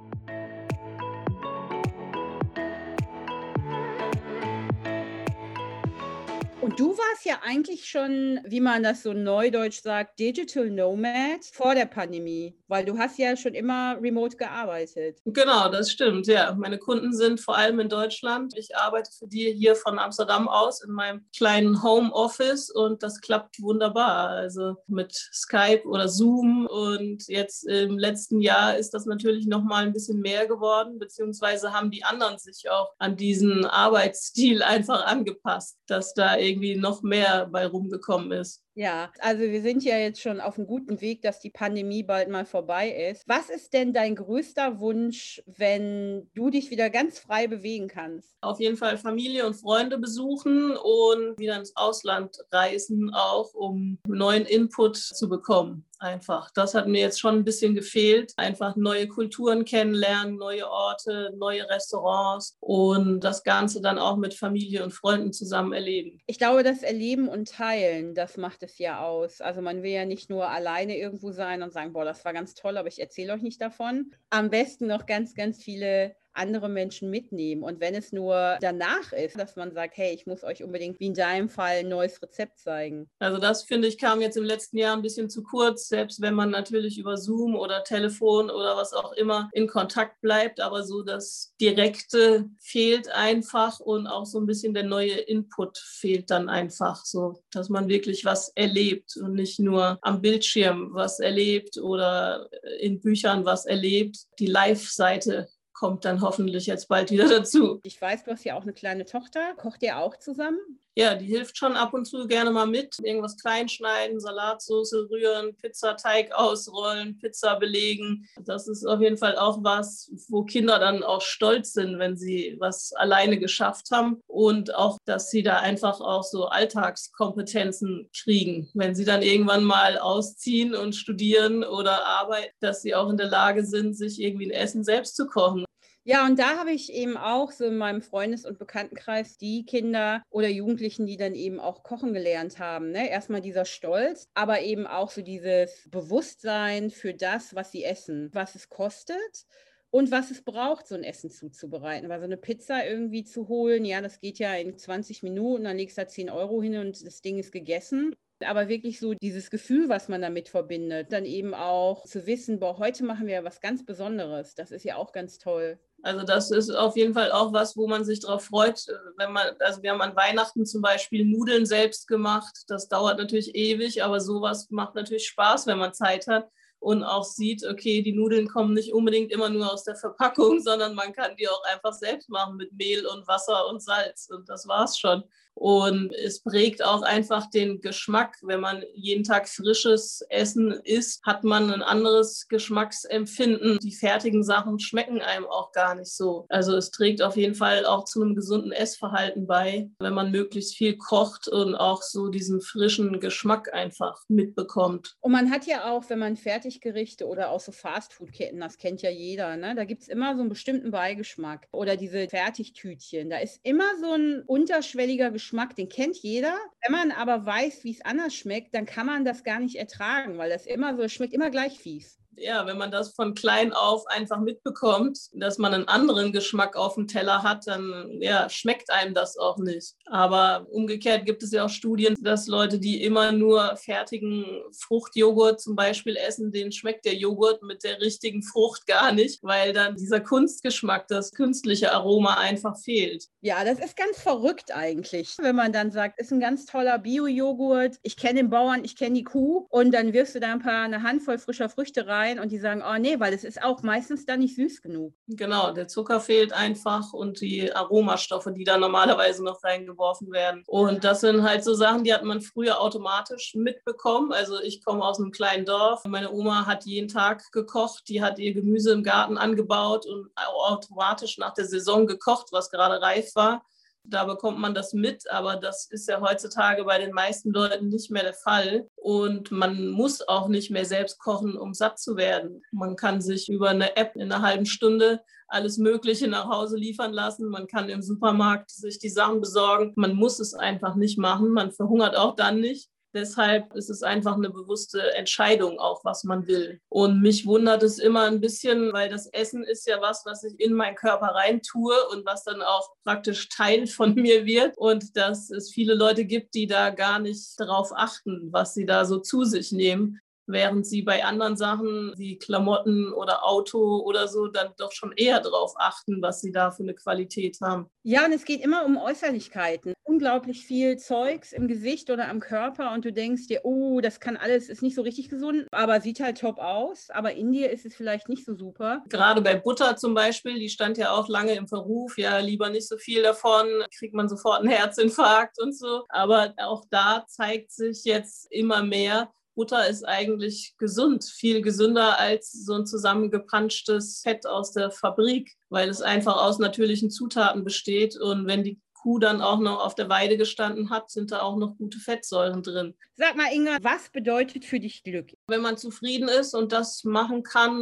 Und 6.70 6.78
du 6.78 6.96
warst 6.96 7.24
ja 7.24 7.40
eigentlich 7.42 7.86
schon, 7.86 8.38
wie 8.44 8.60
man 8.60 8.84
das 8.84 9.02
so 9.02 9.12
neudeutsch 9.12 9.82
sagt, 9.82 10.20
Digital 10.20 10.70
Nomad 10.70 11.44
vor 11.52 11.74
der 11.74 11.86
Pandemie, 11.86 12.56
weil 12.68 12.84
du 12.84 12.96
hast 12.96 13.18
ja 13.18 13.36
schon 13.36 13.54
immer 13.54 13.98
remote 14.00 14.36
gearbeitet. 14.36 15.18
Genau, 15.24 15.68
das 15.68 15.90
stimmt, 15.90 16.28
ja. 16.28 16.54
Meine 16.54 16.78
Kunden 16.78 17.12
sind 17.12 17.40
vor 17.40 17.56
allem 17.56 17.80
in 17.80 17.88
Deutschland. 17.88 18.56
Ich 18.56 18.76
arbeite 18.76 19.10
für 19.10 19.26
die 19.26 19.52
hier 19.52 19.74
von 19.74 19.98
Amsterdam 19.98 20.46
aus 20.46 20.80
in 20.84 20.92
meinem 20.92 21.24
kleinen 21.36 21.82
Homeoffice 21.82 22.70
und 22.70 23.02
das 23.02 23.20
klappt 23.20 23.60
wunderbar. 23.60 24.28
Also 24.28 24.76
mit 24.86 25.12
Skype 25.12 25.82
oder 25.86 26.08
Zoom 26.08 26.66
und 26.66 27.26
jetzt 27.26 27.66
im 27.66 27.98
letzten 27.98 28.40
Jahr 28.40 28.76
ist 28.76 28.94
das 28.94 29.06
natürlich 29.06 29.48
noch 29.48 29.64
mal 29.64 29.82
ein 29.82 29.92
bisschen 29.92 30.20
mehr 30.20 30.46
geworden, 30.46 31.00
beziehungsweise 31.00 31.72
haben 31.72 31.90
die 31.90 32.04
anderen 32.04 32.38
sich 32.38 32.70
auch 32.70 32.92
an 33.00 33.16
diesen 33.16 33.64
Arbeitsstil 33.64 34.62
einfach 34.62 35.04
angepasst, 35.04 35.76
dass 35.88 36.14
da 36.14 36.36
irgendwie 36.36 36.60
noch 36.76 37.02
mehr 37.02 37.46
bei 37.46 37.66
rumgekommen 37.66 38.32
ist. 38.32 38.62
Ja, 38.74 39.12
also 39.18 39.42
wir 39.42 39.62
sind 39.62 39.84
ja 39.84 39.98
jetzt 39.98 40.20
schon 40.20 40.40
auf 40.40 40.56
einem 40.56 40.66
guten 40.66 41.00
Weg, 41.00 41.22
dass 41.22 41.40
die 41.40 41.50
Pandemie 41.50 42.02
bald 42.02 42.28
mal 42.28 42.46
vorbei 42.46 42.90
ist. 43.10 43.24
Was 43.26 43.50
ist 43.50 43.72
denn 43.72 43.92
dein 43.92 44.14
größter 44.14 44.78
Wunsch, 44.78 45.42
wenn 45.46 46.30
du 46.34 46.50
dich 46.50 46.70
wieder 46.70 46.88
ganz 46.88 47.18
frei 47.18 47.46
bewegen 47.46 47.88
kannst? 47.88 48.36
Auf 48.40 48.60
jeden 48.60 48.76
Fall 48.76 48.96
Familie 48.96 49.46
und 49.46 49.54
Freunde 49.54 49.98
besuchen 49.98 50.76
und 50.76 51.38
wieder 51.38 51.56
ins 51.58 51.76
Ausland 51.76 52.36
reisen, 52.52 53.10
auch 53.12 53.52
um 53.54 53.98
neuen 54.06 54.46
Input 54.46 54.96
zu 54.96 55.28
bekommen. 55.28 55.84
Einfach. 56.02 56.50
Das 56.54 56.72
hat 56.72 56.88
mir 56.88 57.02
jetzt 57.02 57.20
schon 57.20 57.34
ein 57.34 57.44
bisschen 57.44 57.74
gefehlt. 57.74 58.32
Einfach 58.38 58.74
neue 58.74 59.06
Kulturen 59.06 59.66
kennenlernen, 59.66 60.36
neue 60.36 60.66
Orte, 60.66 61.30
neue 61.36 61.68
Restaurants 61.68 62.56
und 62.60 63.20
das 63.20 63.42
Ganze 63.42 63.82
dann 63.82 63.98
auch 63.98 64.16
mit 64.16 64.32
Familie 64.32 64.82
und 64.82 64.92
Freunden 64.92 65.34
zusammen 65.34 65.74
erleben. 65.74 66.22
Ich 66.26 66.38
glaube, 66.38 66.62
das 66.62 66.82
Erleben 66.82 67.28
und 67.28 67.50
Teilen, 67.50 68.14
das 68.14 68.38
macht 68.38 68.62
es 68.62 68.69
ja 68.78 69.02
aus. 69.02 69.40
Also 69.40 69.60
man 69.62 69.82
will 69.82 69.90
ja 69.90 70.04
nicht 70.04 70.30
nur 70.30 70.48
alleine 70.48 70.96
irgendwo 70.96 71.32
sein 71.32 71.62
und 71.62 71.72
sagen, 71.72 71.92
boah, 71.92 72.04
das 72.04 72.24
war 72.24 72.32
ganz 72.32 72.54
toll, 72.54 72.76
aber 72.76 72.88
ich 72.88 73.00
erzähle 73.00 73.32
euch 73.32 73.42
nicht 73.42 73.60
davon. 73.60 74.12
Am 74.30 74.50
besten 74.50 74.86
noch 74.86 75.06
ganz, 75.06 75.34
ganz 75.34 75.62
viele 75.62 76.14
andere 76.40 76.68
Menschen 76.68 77.10
mitnehmen. 77.10 77.62
Und 77.62 77.80
wenn 77.80 77.94
es 77.94 78.12
nur 78.12 78.58
danach 78.60 79.12
ist, 79.12 79.38
dass 79.38 79.56
man 79.56 79.72
sagt, 79.72 79.96
hey, 79.96 80.14
ich 80.14 80.26
muss 80.26 80.42
euch 80.42 80.64
unbedingt, 80.64 80.98
wie 80.98 81.06
in 81.06 81.14
deinem 81.14 81.48
Fall, 81.48 81.78
ein 81.80 81.88
neues 81.88 82.20
Rezept 82.22 82.58
zeigen. 82.58 83.08
Also 83.18 83.38
das 83.38 83.64
finde 83.64 83.88
ich 83.88 83.98
kam 83.98 84.20
jetzt 84.20 84.36
im 84.36 84.44
letzten 84.44 84.78
Jahr 84.78 84.96
ein 84.96 85.02
bisschen 85.02 85.28
zu 85.28 85.42
kurz, 85.42 85.88
selbst 85.88 86.20
wenn 86.20 86.34
man 86.34 86.50
natürlich 86.50 86.98
über 86.98 87.16
Zoom 87.16 87.54
oder 87.54 87.84
Telefon 87.84 88.50
oder 88.50 88.76
was 88.76 88.92
auch 88.92 89.12
immer 89.12 89.50
in 89.52 89.66
Kontakt 89.66 90.20
bleibt, 90.20 90.60
aber 90.60 90.82
so 90.82 91.02
das 91.02 91.52
Direkte 91.60 92.48
fehlt 92.60 93.10
einfach 93.10 93.80
und 93.80 94.06
auch 94.06 94.24
so 94.24 94.40
ein 94.40 94.46
bisschen 94.46 94.74
der 94.74 94.84
neue 94.84 95.12
Input 95.12 95.78
fehlt 95.78 96.30
dann 96.30 96.48
einfach 96.48 97.04
so, 97.04 97.42
dass 97.50 97.68
man 97.68 97.88
wirklich 97.88 98.24
was 98.24 98.50
erlebt 98.54 99.16
und 99.16 99.34
nicht 99.34 99.60
nur 99.60 99.98
am 100.02 100.22
Bildschirm 100.22 100.90
was 100.92 101.20
erlebt 101.20 101.78
oder 101.78 102.48
in 102.80 103.00
Büchern 103.00 103.44
was 103.44 103.66
erlebt. 103.66 104.18
Die 104.38 104.46
Live-Seite 104.46 105.48
kommt 105.80 106.04
dann 106.04 106.20
hoffentlich 106.20 106.66
jetzt 106.66 106.88
bald 106.88 107.10
wieder 107.10 107.26
dazu. 107.26 107.80
Ich 107.84 107.98
weiß, 107.98 108.24
du 108.24 108.32
hast 108.32 108.44
ja 108.44 108.54
auch 108.54 108.62
eine 108.62 108.74
kleine 108.74 109.06
Tochter. 109.06 109.54
Kocht 109.56 109.82
ihr 109.82 109.96
auch 109.96 110.18
zusammen? 110.18 110.58
Ja, 110.94 111.14
die 111.14 111.24
hilft 111.24 111.56
schon 111.56 111.76
ab 111.76 111.94
und 111.94 112.04
zu 112.04 112.26
gerne 112.26 112.50
mal 112.50 112.66
mit. 112.66 112.96
Irgendwas 113.02 113.38
kleinschneiden, 113.38 114.20
Salatsauce 114.20 114.92
rühren, 115.10 115.56
Pizzateig 115.56 116.32
ausrollen, 116.34 117.16
Pizza 117.16 117.56
belegen. 117.56 118.28
Das 118.44 118.68
ist 118.68 118.84
auf 118.84 119.00
jeden 119.00 119.16
Fall 119.16 119.38
auch 119.38 119.64
was, 119.64 120.12
wo 120.28 120.44
Kinder 120.44 120.78
dann 120.78 121.02
auch 121.02 121.22
stolz 121.22 121.72
sind, 121.72 121.98
wenn 121.98 122.18
sie 122.18 122.56
was 122.58 122.92
alleine 122.92 123.38
geschafft 123.38 123.90
haben. 123.90 124.20
Und 124.26 124.74
auch, 124.74 124.98
dass 125.06 125.30
sie 125.30 125.42
da 125.42 125.60
einfach 125.60 126.02
auch 126.02 126.24
so 126.24 126.46
Alltagskompetenzen 126.46 128.10
kriegen. 128.14 128.68
Wenn 128.74 128.94
sie 128.94 129.06
dann 129.06 129.22
irgendwann 129.22 129.64
mal 129.64 129.96
ausziehen 129.96 130.74
und 130.74 130.94
studieren 130.94 131.64
oder 131.64 132.04
arbeiten, 132.04 132.52
dass 132.60 132.82
sie 132.82 132.94
auch 132.94 133.08
in 133.08 133.16
der 133.16 133.28
Lage 133.28 133.64
sind, 133.64 133.94
sich 133.94 134.20
irgendwie 134.20 134.48
ein 134.48 134.60
Essen 134.62 134.84
selbst 134.84 135.16
zu 135.16 135.26
kochen. 135.26 135.64
Ja, 136.04 136.24
und 136.26 136.38
da 136.38 136.56
habe 136.58 136.72
ich 136.72 136.90
eben 136.92 137.18
auch 137.18 137.52
so 137.52 137.66
in 137.66 137.76
meinem 137.76 138.00
Freundes- 138.00 138.46
und 138.46 138.58
Bekanntenkreis 138.58 139.36
die 139.36 139.66
Kinder 139.66 140.22
oder 140.30 140.48
Jugendlichen, 140.48 141.06
die 141.06 141.18
dann 141.18 141.34
eben 141.34 141.60
auch 141.60 141.82
kochen 141.82 142.14
gelernt 142.14 142.58
haben. 142.58 142.90
Ne? 142.90 143.10
Erstmal 143.10 143.42
dieser 143.42 143.66
Stolz, 143.66 144.26
aber 144.32 144.62
eben 144.62 144.86
auch 144.86 145.10
so 145.10 145.20
dieses 145.20 145.88
Bewusstsein 145.90 146.90
für 146.90 147.12
das, 147.12 147.54
was 147.54 147.70
sie 147.70 147.84
essen, 147.84 148.30
was 148.32 148.54
es 148.54 148.70
kostet 148.70 149.44
und 149.90 150.10
was 150.10 150.30
es 150.30 150.42
braucht, 150.42 150.86
so 150.86 150.94
ein 150.94 151.04
Essen 151.04 151.30
zuzubereiten. 151.30 152.08
Weil 152.08 152.20
so 152.20 152.24
eine 152.24 152.38
Pizza 152.38 152.86
irgendwie 152.86 153.24
zu 153.24 153.48
holen, 153.48 153.84
ja, 153.84 154.00
das 154.00 154.20
geht 154.20 154.38
ja 154.38 154.54
in 154.54 154.78
20 154.78 155.22
Minuten, 155.22 155.64
dann 155.64 155.76
legst 155.76 155.98
du 155.98 156.02
da 156.02 156.08
10 156.08 156.30
Euro 156.30 156.62
hin 156.62 156.76
und 156.78 157.04
das 157.06 157.20
Ding 157.20 157.38
ist 157.38 157.52
gegessen. 157.52 158.14
Aber 158.42 158.68
wirklich 158.68 158.98
so 159.00 159.12
dieses 159.12 159.50
Gefühl, 159.50 159.90
was 159.90 160.08
man 160.08 160.22
damit 160.22 160.48
verbindet, 160.48 161.12
dann 161.12 161.26
eben 161.26 161.52
auch 161.52 162.04
zu 162.06 162.26
wissen, 162.26 162.58
boah, 162.58 162.78
heute 162.78 163.04
machen 163.04 163.26
wir 163.26 163.44
was 163.44 163.60
ganz 163.60 163.84
Besonderes. 163.84 164.54
Das 164.54 164.70
ist 164.70 164.84
ja 164.84 164.96
auch 164.96 165.12
ganz 165.12 165.36
toll. 165.38 165.78
Also 166.02 166.24
das 166.24 166.50
ist 166.50 166.70
auf 166.70 166.96
jeden 166.96 167.14
Fall 167.14 167.30
auch 167.32 167.52
was, 167.52 167.76
wo 167.76 167.86
man 167.86 168.04
sich 168.04 168.20
darauf 168.20 168.44
freut, 168.44 168.86
wenn 169.16 169.32
man, 169.32 169.48
also 169.58 169.82
wir 169.82 169.90
haben 169.90 170.00
an 170.00 170.16
Weihnachten 170.16 170.64
zum 170.64 170.80
Beispiel 170.80 171.24
Nudeln 171.24 171.66
selbst 171.66 172.08
gemacht. 172.08 172.64
Das 172.68 172.88
dauert 172.88 173.18
natürlich 173.18 173.54
ewig, 173.54 174.02
aber 174.02 174.20
sowas 174.20 174.68
macht 174.70 174.94
natürlich 174.94 175.26
Spaß, 175.28 175.66
wenn 175.66 175.78
man 175.78 175.92
Zeit 175.92 176.26
hat 176.26 176.48
und 176.80 177.04
auch 177.04 177.24
sieht, 177.24 177.64
okay, 177.66 178.02
die 178.02 178.14
Nudeln 178.14 178.48
kommen 178.48 178.72
nicht 178.72 178.92
unbedingt 178.92 179.30
immer 179.30 179.50
nur 179.50 179.70
aus 179.70 179.84
der 179.84 179.96
Verpackung, 179.96 180.60
sondern 180.62 180.94
man 180.94 181.12
kann 181.12 181.36
die 181.36 181.48
auch 181.48 181.62
einfach 181.72 181.92
selbst 181.92 182.28
machen 182.30 182.56
mit 182.56 182.72
Mehl 182.72 183.06
und 183.06 183.28
Wasser 183.28 183.68
und 183.68 183.82
Salz. 183.82 184.28
Und 184.30 184.48
das 184.48 184.66
war's 184.66 184.98
schon. 184.98 185.22
Und 185.54 186.14
es 186.14 186.42
prägt 186.42 186.82
auch 186.82 187.02
einfach 187.02 187.50
den 187.50 187.82
Geschmack. 187.82 188.36
Wenn 188.42 188.60
man 188.60 188.82
jeden 188.94 189.24
Tag 189.24 189.46
frisches 189.46 190.24
Essen 190.30 190.72
isst, 190.84 191.22
hat 191.24 191.44
man 191.44 191.70
ein 191.70 191.82
anderes 191.82 192.48
Geschmacksempfinden. 192.48 193.78
Die 193.82 193.94
fertigen 193.94 194.42
Sachen 194.42 194.78
schmecken 194.78 195.20
einem 195.20 195.44
auch 195.44 195.72
gar 195.72 195.94
nicht 195.94 196.12
so. 196.12 196.46
Also 196.48 196.74
es 196.76 196.90
trägt 196.90 197.20
auf 197.20 197.36
jeden 197.36 197.54
Fall 197.54 197.84
auch 197.84 198.04
zu 198.04 198.22
einem 198.22 198.34
gesunden 198.34 198.72
Essverhalten 198.72 199.46
bei, 199.46 199.90
wenn 199.98 200.14
man 200.14 200.30
möglichst 200.30 200.76
viel 200.76 200.96
kocht 200.96 201.46
und 201.46 201.74
auch 201.74 202.02
so 202.02 202.28
diesen 202.28 202.62
frischen 202.62 203.20
Geschmack 203.20 203.74
einfach 203.74 204.22
mitbekommt. 204.28 205.16
Und 205.20 205.32
man 205.32 205.50
hat 205.50 205.66
ja 205.66 205.90
auch, 205.90 206.08
wenn 206.08 206.20
man 206.20 206.36
Fertiggerichte 206.38 207.26
oder 207.26 207.50
auch 207.50 207.60
so 207.60 207.72
Fastfood-Ketten, 207.72 208.60
das 208.60 208.78
kennt 208.78 209.02
ja 209.02 209.10
jeder, 209.10 209.56
ne? 209.56 209.74
da 209.74 209.84
gibt 209.84 210.02
es 210.02 210.08
immer 210.08 210.34
so 210.36 210.40
einen 210.40 210.48
bestimmten 210.48 210.90
Beigeschmack. 210.90 211.68
Oder 211.72 211.98
diese 211.98 212.28
Fertigtütchen, 212.28 213.28
da 213.28 213.38
ist 213.38 213.60
immer 213.62 213.96
so 214.00 214.14
ein 214.14 214.42
unterschwelliger 214.46 215.30
Geschmack 215.30 215.39
Geschmack, 215.40 215.74
den 215.76 215.88
kennt 215.88 216.16
jeder. 216.18 216.56
Wenn 216.82 216.92
man 216.92 217.10
aber 217.12 217.44
weiß, 217.46 217.84
wie 217.84 217.92
es 217.92 218.04
anders 218.04 218.34
schmeckt, 218.34 218.74
dann 218.74 218.86
kann 218.86 219.06
man 219.06 219.24
das 219.24 219.42
gar 219.44 219.58
nicht 219.60 219.76
ertragen, 219.76 220.38
weil 220.38 220.50
das 220.50 220.66
immer 220.66 220.96
so, 220.96 221.08
schmeckt 221.08 221.34
immer 221.34 221.50
gleich 221.50 221.78
fies 221.80 222.19
ja, 222.40 222.66
wenn 222.66 222.78
man 222.78 222.90
das 222.90 223.14
von 223.14 223.34
klein 223.34 223.72
auf 223.72 224.06
einfach 224.06 224.40
mitbekommt, 224.40 225.18
dass 225.32 225.58
man 225.58 225.74
einen 225.74 225.88
anderen 225.88 226.32
Geschmack 226.32 226.76
auf 226.76 226.94
dem 226.94 227.06
Teller 227.06 227.42
hat, 227.42 227.66
dann 227.66 228.18
ja, 228.20 228.48
schmeckt 228.48 228.90
einem 228.90 229.14
das 229.14 229.36
auch 229.36 229.58
nicht. 229.58 229.94
Aber 230.06 230.66
umgekehrt 230.70 231.26
gibt 231.26 231.42
es 231.42 231.52
ja 231.52 231.64
auch 231.64 231.70
Studien, 231.70 232.16
dass 232.20 232.46
Leute, 232.46 232.78
die 232.78 233.02
immer 233.04 233.32
nur 233.32 233.76
fertigen 233.76 234.46
Fruchtjoghurt 234.72 235.60
zum 235.60 235.76
Beispiel 235.76 236.16
essen, 236.16 236.52
denen 236.52 236.72
schmeckt 236.72 237.04
der 237.04 237.14
Joghurt 237.14 237.62
mit 237.62 237.84
der 237.84 238.00
richtigen 238.00 238.42
Frucht 238.42 238.86
gar 238.86 239.12
nicht, 239.12 239.42
weil 239.42 239.72
dann 239.72 239.96
dieser 239.96 240.20
Kunstgeschmack, 240.20 241.08
das 241.08 241.32
künstliche 241.32 241.92
Aroma 241.92 242.34
einfach 242.34 242.78
fehlt. 242.78 243.26
Ja, 243.40 243.64
das 243.64 243.78
ist 243.78 243.96
ganz 243.96 244.20
verrückt 244.20 244.74
eigentlich, 244.74 245.36
wenn 245.38 245.56
man 245.56 245.72
dann 245.72 245.90
sagt, 245.90 246.20
ist 246.20 246.32
ein 246.32 246.40
ganz 246.40 246.66
toller 246.66 246.98
Bio-Joghurt, 246.98 247.96
ich 248.02 248.16
kenne 248.16 248.34
den 248.34 248.50
Bauern, 248.50 248.84
ich 248.84 248.96
kenne 248.96 249.16
die 249.16 249.24
Kuh 249.24 249.66
und 249.68 249.92
dann 249.92 250.12
wirfst 250.12 250.34
du 250.34 250.40
da 250.40 250.52
ein 250.52 250.60
paar, 250.60 250.84
eine 250.84 251.02
Handvoll 251.02 251.38
frischer 251.38 251.68
Früchte 251.68 252.06
rein 252.06 252.29
rein 252.30 252.40
und 252.40 252.52
die 252.52 252.58
sagen, 252.58 252.82
oh 252.86 252.98
nee, 252.98 253.18
weil 253.18 253.32
es 253.32 253.44
ist 253.44 253.62
auch 253.62 253.82
meistens 253.82 254.24
dann 254.24 254.40
nicht 254.40 254.56
süß 254.56 254.82
genug. 254.82 255.14
Genau, 255.26 255.72
der 255.72 255.88
Zucker 255.88 256.20
fehlt 256.20 256.52
einfach 256.52 257.12
und 257.12 257.40
die 257.40 257.72
Aromastoffe, 257.72 258.52
die 258.52 258.64
da 258.64 258.78
normalerweise 258.78 259.44
noch 259.44 259.62
reingeworfen 259.62 260.30
werden. 260.32 260.62
Und 260.66 261.04
das 261.04 261.20
sind 261.20 261.42
halt 261.42 261.64
so 261.64 261.74
Sachen, 261.74 262.04
die 262.04 262.14
hat 262.14 262.24
man 262.24 262.40
früher 262.40 262.80
automatisch 262.80 263.54
mitbekommen. 263.54 264.32
Also 264.32 264.60
ich 264.60 264.84
komme 264.84 265.04
aus 265.04 265.18
einem 265.18 265.32
kleinen 265.32 265.64
Dorf. 265.64 266.04
Meine 266.04 266.32
Oma 266.32 266.66
hat 266.66 266.84
jeden 266.86 267.08
Tag 267.08 267.50
gekocht, 267.52 268.08
die 268.08 268.22
hat 268.22 268.38
ihr 268.38 268.54
Gemüse 268.54 268.92
im 268.92 269.02
Garten 269.02 269.38
angebaut 269.38 270.06
und 270.06 270.30
automatisch 270.36 271.38
nach 271.38 271.54
der 271.54 271.66
Saison 271.66 272.06
gekocht, 272.06 272.48
was 272.52 272.70
gerade 272.70 273.00
reif 273.02 273.34
war. 273.34 273.64
Da 274.04 274.24
bekommt 274.24 274.58
man 274.58 274.74
das 274.74 274.92
mit, 274.92 275.30
aber 275.30 275.56
das 275.56 275.86
ist 275.90 276.08
ja 276.08 276.20
heutzutage 276.20 276.84
bei 276.84 276.98
den 276.98 277.12
meisten 277.12 277.52
Leuten 277.52 277.88
nicht 277.88 278.10
mehr 278.10 278.22
der 278.22 278.34
Fall. 278.34 278.88
Und 278.96 279.50
man 279.50 279.88
muss 279.88 280.26
auch 280.26 280.48
nicht 280.48 280.70
mehr 280.70 280.84
selbst 280.84 281.18
kochen, 281.18 281.56
um 281.56 281.74
satt 281.74 281.98
zu 281.98 282.16
werden. 282.16 282.62
Man 282.72 282.96
kann 282.96 283.20
sich 283.20 283.48
über 283.48 283.70
eine 283.70 283.96
App 283.96 284.16
in 284.16 284.32
einer 284.32 284.42
halben 284.42 284.66
Stunde 284.66 285.22
alles 285.48 285.78
Mögliche 285.78 286.28
nach 286.28 286.48
Hause 286.48 286.76
liefern 286.76 287.12
lassen. 287.12 287.48
Man 287.48 287.66
kann 287.66 287.88
im 287.88 288.02
Supermarkt 288.02 288.70
sich 288.70 288.98
die 288.98 289.08
Sachen 289.08 289.40
besorgen. 289.40 289.92
Man 289.96 290.14
muss 290.14 290.40
es 290.40 290.54
einfach 290.54 290.94
nicht 290.94 291.18
machen. 291.18 291.50
Man 291.50 291.72
verhungert 291.72 292.16
auch 292.16 292.36
dann 292.36 292.60
nicht. 292.60 292.88
Deshalb 293.12 293.74
ist 293.74 293.90
es 293.90 294.02
einfach 294.02 294.36
eine 294.36 294.50
bewusste 294.50 295.14
Entscheidung, 295.14 295.78
auch 295.78 296.04
was 296.04 296.24
man 296.24 296.46
will. 296.46 296.80
Und 296.88 297.20
mich 297.20 297.46
wundert 297.46 297.82
es 297.82 297.98
immer 297.98 298.24
ein 298.24 298.40
bisschen, 298.40 298.92
weil 298.92 299.08
das 299.08 299.26
Essen 299.26 299.64
ist 299.64 299.86
ja 299.86 300.00
was, 300.00 300.24
was 300.24 300.44
ich 300.44 300.58
in 300.60 300.74
meinen 300.74 300.94
Körper 300.94 301.28
rein 301.28 301.60
tue 301.62 301.94
und 302.12 302.24
was 302.24 302.44
dann 302.44 302.62
auch 302.62 302.88
praktisch 303.04 303.48
Teil 303.48 303.86
von 303.86 304.14
mir 304.14 304.44
wird. 304.44 304.78
Und 304.78 305.16
dass 305.16 305.50
es 305.50 305.72
viele 305.72 305.94
Leute 305.94 306.24
gibt, 306.24 306.54
die 306.54 306.66
da 306.66 306.90
gar 306.90 307.18
nicht 307.18 307.58
darauf 307.58 307.90
achten, 307.94 308.52
was 308.52 308.74
sie 308.74 308.86
da 308.86 309.04
so 309.04 309.18
zu 309.18 309.44
sich 309.44 309.72
nehmen 309.72 310.20
während 310.52 310.86
sie 310.86 311.02
bei 311.02 311.24
anderen 311.24 311.56
Sachen 311.56 312.12
wie 312.16 312.38
Klamotten 312.38 313.12
oder 313.12 313.44
Auto 313.44 313.98
oder 313.98 314.28
so 314.28 314.48
dann 314.48 314.72
doch 314.76 314.92
schon 314.92 315.12
eher 315.12 315.40
darauf 315.40 315.74
achten, 315.76 316.22
was 316.22 316.40
sie 316.40 316.52
da 316.52 316.70
für 316.70 316.82
eine 316.82 316.94
Qualität 316.94 317.58
haben. 317.62 317.88
Ja, 318.02 318.24
und 318.24 318.32
es 318.32 318.44
geht 318.44 318.62
immer 318.62 318.84
um 318.84 318.96
Äußerlichkeiten. 318.96 319.94
Unglaublich 320.04 320.64
viel 320.64 320.96
Zeugs 320.96 321.52
im 321.52 321.68
Gesicht 321.68 322.10
oder 322.10 322.28
am 322.28 322.40
Körper 322.40 322.92
und 322.92 323.04
du 323.04 323.12
denkst 323.12 323.46
dir, 323.46 323.60
oh, 323.64 324.00
das 324.00 324.20
kann 324.20 324.36
alles, 324.36 324.68
ist 324.68 324.82
nicht 324.82 324.94
so 324.94 325.02
richtig 325.02 325.28
gesund, 325.28 325.66
aber 325.70 326.00
sieht 326.00 326.20
halt 326.20 326.40
top 326.40 326.58
aus. 326.58 327.08
Aber 327.10 327.32
in 327.34 327.52
dir 327.52 327.70
ist 327.70 327.84
es 327.86 327.94
vielleicht 327.94 328.28
nicht 328.28 328.44
so 328.44 328.54
super. 328.54 329.02
Gerade 329.08 329.42
bei 329.42 329.54
Butter 329.54 329.96
zum 329.96 330.14
Beispiel, 330.14 330.58
die 330.58 330.68
stand 330.68 330.98
ja 330.98 331.12
auch 331.12 331.28
lange 331.28 331.54
im 331.54 331.68
Verruf, 331.68 332.18
ja, 332.18 332.38
lieber 332.38 332.70
nicht 332.70 332.88
so 332.88 332.96
viel 332.96 333.22
davon, 333.22 333.66
kriegt 333.96 334.14
man 334.14 334.28
sofort 334.28 334.60
einen 334.60 334.70
Herzinfarkt 334.70 335.60
und 335.60 335.76
so. 335.76 336.04
Aber 336.08 336.54
auch 336.58 336.84
da 336.90 337.24
zeigt 337.28 337.72
sich 337.72 338.04
jetzt 338.04 338.50
immer 338.50 338.82
mehr, 338.82 339.30
Butter 339.54 339.88
ist 339.88 340.04
eigentlich 340.04 340.74
gesund, 340.78 341.24
viel 341.24 341.62
gesünder 341.62 342.18
als 342.18 342.52
so 342.52 342.74
ein 342.74 342.86
zusammengepanschtes 342.86 344.20
Fett 344.22 344.46
aus 344.46 344.72
der 344.72 344.90
Fabrik, 344.90 345.52
weil 345.68 345.88
es 345.88 346.02
einfach 346.02 346.36
aus 346.36 346.58
natürlichen 346.58 347.10
Zutaten 347.10 347.64
besteht. 347.64 348.16
Und 348.16 348.46
wenn 348.46 348.64
die 348.64 348.80
Kuh 349.02 349.18
dann 349.18 349.40
auch 349.40 349.60
noch 349.60 349.84
auf 349.84 349.94
der 349.94 350.08
Weide 350.08 350.36
gestanden 350.36 350.90
hat, 350.90 351.10
sind 351.10 351.32
da 351.32 351.40
auch 351.40 351.56
noch 351.56 351.76
gute 351.78 351.98
Fettsäuren 351.98 352.62
drin. 352.62 352.94
Sag 353.16 353.36
mal, 353.36 353.52
Inga, 353.52 353.78
was 353.82 354.10
bedeutet 354.10 354.64
für 354.64 354.78
dich 354.78 355.02
Glück? 355.02 355.32
Wenn 355.46 355.62
man 355.62 355.78
zufrieden 355.78 356.28
ist 356.28 356.54
und 356.54 356.72
das 356.72 357.04
machen 357.04 357.42
kann, 357.42 357.74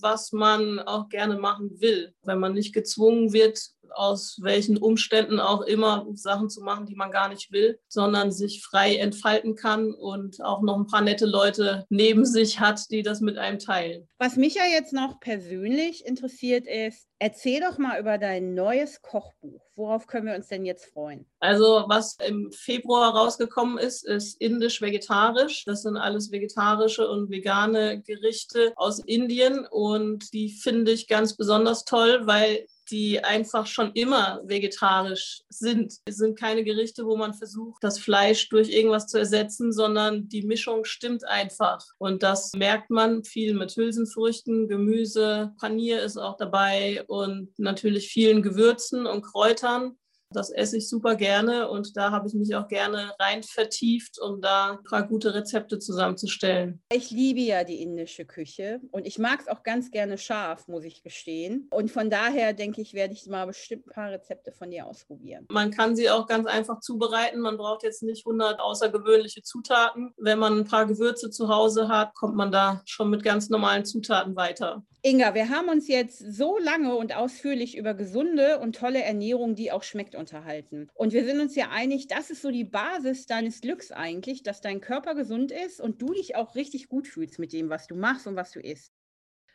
was 0.00 0.32
man 0.32 0.80
auch 0.80 1.08
gerne 1.08 1.38
machen 1.38 1.80
will. 1.80 2.14
Wenn 2.22 2.40
man 2.40 2.54
nicht 2.54 2.74
gezwungen 2.74 3.32
wird, 3.32 3.60
aus 3.90 4.38
welchen 4.40 4.76
Umständen 4.76 5.40
auch 5.40 5.62
immer 5.62 6.06
Sachen 6.14 6.50
zu 6.50 6.62
machen, 6.62 6.86
die 6.86 6.94
man 6.94 7.10
gar 7.10 7.28
nicht 7.28 7.52
will, 7.52 7.78
sondern 7.88 8.32
sich 8.32 8.62
frei 8.62 8.96
entfalten 8.96 9.54
kann 9.56 9.92
und 9.92 10.42
auch 10.42 10.62
noch 10.62 10.76
ein 10.76 10.86
paar 10.86 11.02
nette 11.02 11.26
Leute 11.26 11.84
neben 11.88 12.24
sich 12.24 12.60
hat, 12.60 12.90
die 12.90 13.02
das 13.02 13.20
mit 13.20 13.38
einem 13.38 13.58
teilen. 13.58 14.08
Was 14.18 14.36
mich 14.36 14.54
ja 14.54 14.64
jetzt 14.64 14.92
noch 14.92 15.20
persönlich 15.20 16.06
interessiert 16.06 16.66
ist, 16.66 17.06
erzähl 17.18 17.60
doch 17.60 17.78
mal 17.78 18.00
über 18.00 18.18
dein 18.18 18.54
neues 18.54 19.00
Kochbuch. 19.02 19.62
Worauf 19.76 20.06
können 20.06 20.26
wir 20.26 20.34
uns 20.34 20.48
denn 20.48 20.64
jetzt 20.64 20.86
freuen? 20.86 21.26
Also 21.40 21.84
was 21.88 22.16
im 22.26 22.52
Februar 22.52 23.14
rausgekommen 23.16 23.78
ist, 23.78 24.06
ist 24.06 24.40
indisch-vegetarisch. 24.40 25.64
Das 25.64 25.82
sind 25.82 25.96
alles 25.96 26.30
vegetarische 26.30 27.08
und 27.08 27.30
vegane 27.30 28.02
Gerichte 28.02 28.72
aus 28.76 29.00
Indien 29.00 29.66
und 29.66 30.32
die 30.32 30.50
finde 30.50 30.92
ich 30.92 31.08
ganz 31.08 31.36
besonders 31.36 31.84
toll, 31.84 32.22
weil 32.26 32.66
die 32.90 33.22
einfach 33.22 33.66
schon 33.66 33.92
immer 33.92 34.40
vegetarisch 34.44 35.42
sind. 35.48 35.94
Es 36.04 36.16
sind 36.16 36.38
keine 36.38 36.64
Gerichte, 36.64 37.06
wo 37.06 37.16
man 37.16 37.34
versucht, 37.34 37.82
das 37.82 37.98
Fleisch 37.98 38.48
durch 38.48 38.70
irgendwas 38.70 39.06
zu 39.06 39.18
ersetzen, 39.18 39.72
sondern 39.72 40.28
die 40.28 40.42
Mischung 40.42 40.84
stimmt 40.84 41.24
einfach. 41.24 41.84
Und 41.98 42.22
das 42.22 42.52
merkt 42.54 42.90
man 42.90 43.24
viel 43.24 43.54
mit 43.54 43.74
Hülsenfrüchten, 43.76 44.68
Gemüse, 44.68 45.52
Panier 45.58 46.02
ist 46.02 46.16
auch 46.16 46.36
dabei 46.36 47.04
und 47.06 47.58
natürlich 47.58 48.08
vielen 48.08 48.42
Gewürzen 48.42 49.06
und 49.06 49.22
Kräutern. 49.22 49.96
Das 50.34 50.50
esse 50.50 50.78
ich 50.78 50.88
super 50.88 51.14
gerne 51.14 51.68
und 51.68 51.96
da 51.96 52.10
habe 52.10 52.26
ich 52.28 52.34
mich 52.34 52.54
auch 52.56 52.68
gerne 52.68 53.12
rein 53.18 53.42
vertieft, 53.42 54.20
um 54.20 54.40
da 54.40 54.72
ein 54.72 54.82
paar 54.82 55.06
gute 55.06 55.32
Rezepte 55.32 55.78
zusammenzustellen. 55.78 56.82
Ich 56.92 57.10
liebe 57.10 57.40
ja 57.40 57.64
die 57.64 57.80
indische 57.80 58.24
Küche 58.24 58.80
und 58.90 59.06
ich 59.06 59.18
mag 59.18 59.40
es 59.40 59.48
auch 59.48 59.62
ganz 59.62 59.90
gerne 59.90 60.18
scharf, 60.18 60.66
muss 60.68 60.84
ich 60.84 61.02
gestehen. 61.02 61.68
Und 61.70 61.90
von 61.90 62.10
daher 62.10 62.52
denke 62.52 62.80
ich, 62.80 62.94
werde 62.94 63.14
ich 63.14 63.26
mal 63.26 63.46
bestimmt 63.46 63.86
ein 63.86 63.92
paar 63.92 64.10
Rezepte 64.10 64.52
von 64.52 64.70
dir 64.70 64.86
ausprobieren. 64.86 65.46
Man 65.50 65.70
kann 65.70 65.94
sie 65.94 66.10
auch 66.10 66.26
ganz 66.26 66.46
einfach 66.46 66.80
zubereiten. 66.80 67.40
Man 67.40 67.56
braucht 67.56 67.84
jetzt 67.84 68.02
nicht 68.02 68.26
100 68.26 68.60
außergewöhnliche 68.60 69.42
Zutaten. 69.42 70.12
Wenn 70.16 70.38
man 70.38 70.58
ein 70.58 70.64
paar 70.64 70.86
Gewürze 70.86 71.30
zu 71.30 71.48
Hause 71.48 71.88
hat, 71.88 72.14
kommt 72.14 72.34
man 72.34 72.50
da 72.50 72.82
schon 72.86 73.10
mit 73.10 73.22
ganz 73.22 73.48
normalen 73.50 73.84
Zutaten 73.84 74.34
weiter. 74.36 74.84
Inga, 75.06 75.34
wir 75.34 75.50
haben 75.50 75.68
uns 75.68 75.86
jetzt 75.86 76.18
so 76.18 76.56
lange 76.56 76.96
und 76.96 77.14
ausführlich 77.14 77.76
über 77.76 77.92
gesunde 77.92 78.58
und 78.58 78.74
tolle 78.74 79.02
Ernährung, 79.02 79.54
die 79.54 79.70
auch 79.70 79.82
schmeckt, 79.82 80.14
unterhalten. 80.14 80.88
Und 80.94 81.12
wir 81.12 81.26
sind 81.26 81.42
uns 81.42 81.54
ja 81.54 81.68
einig, 81.68 82.06
das 82.06 82.30
ist 82.30 82.40
so 82.40 82.50
die 82.50 82.64
Basis 82.64 83.26
deines 83.26 83.60
Glücks 83.60 83.92
eigentlich, 83.92 84.42
dass 84.42 84.62
dein 84.62 84.80
Körper 84.80 85.14
gesund 85.14 85.52
ist 85.52 85.78
und 85.78 86.00
du 86.00 86.14
dich 86.14 86.36
auch 86.36 86.54
richtig 86.54 86.88
gut 86.88 87.06
fühlst 87.06 87.38
mit 87.38 87.52
dem, 87.52 87.68
was 87.68 87.86
du 87.86 87.96
machst 87.96 88.26
und 88.26 88.34
was 88.34 88.50
du 88.52 88.60
isst. 88.60 88.94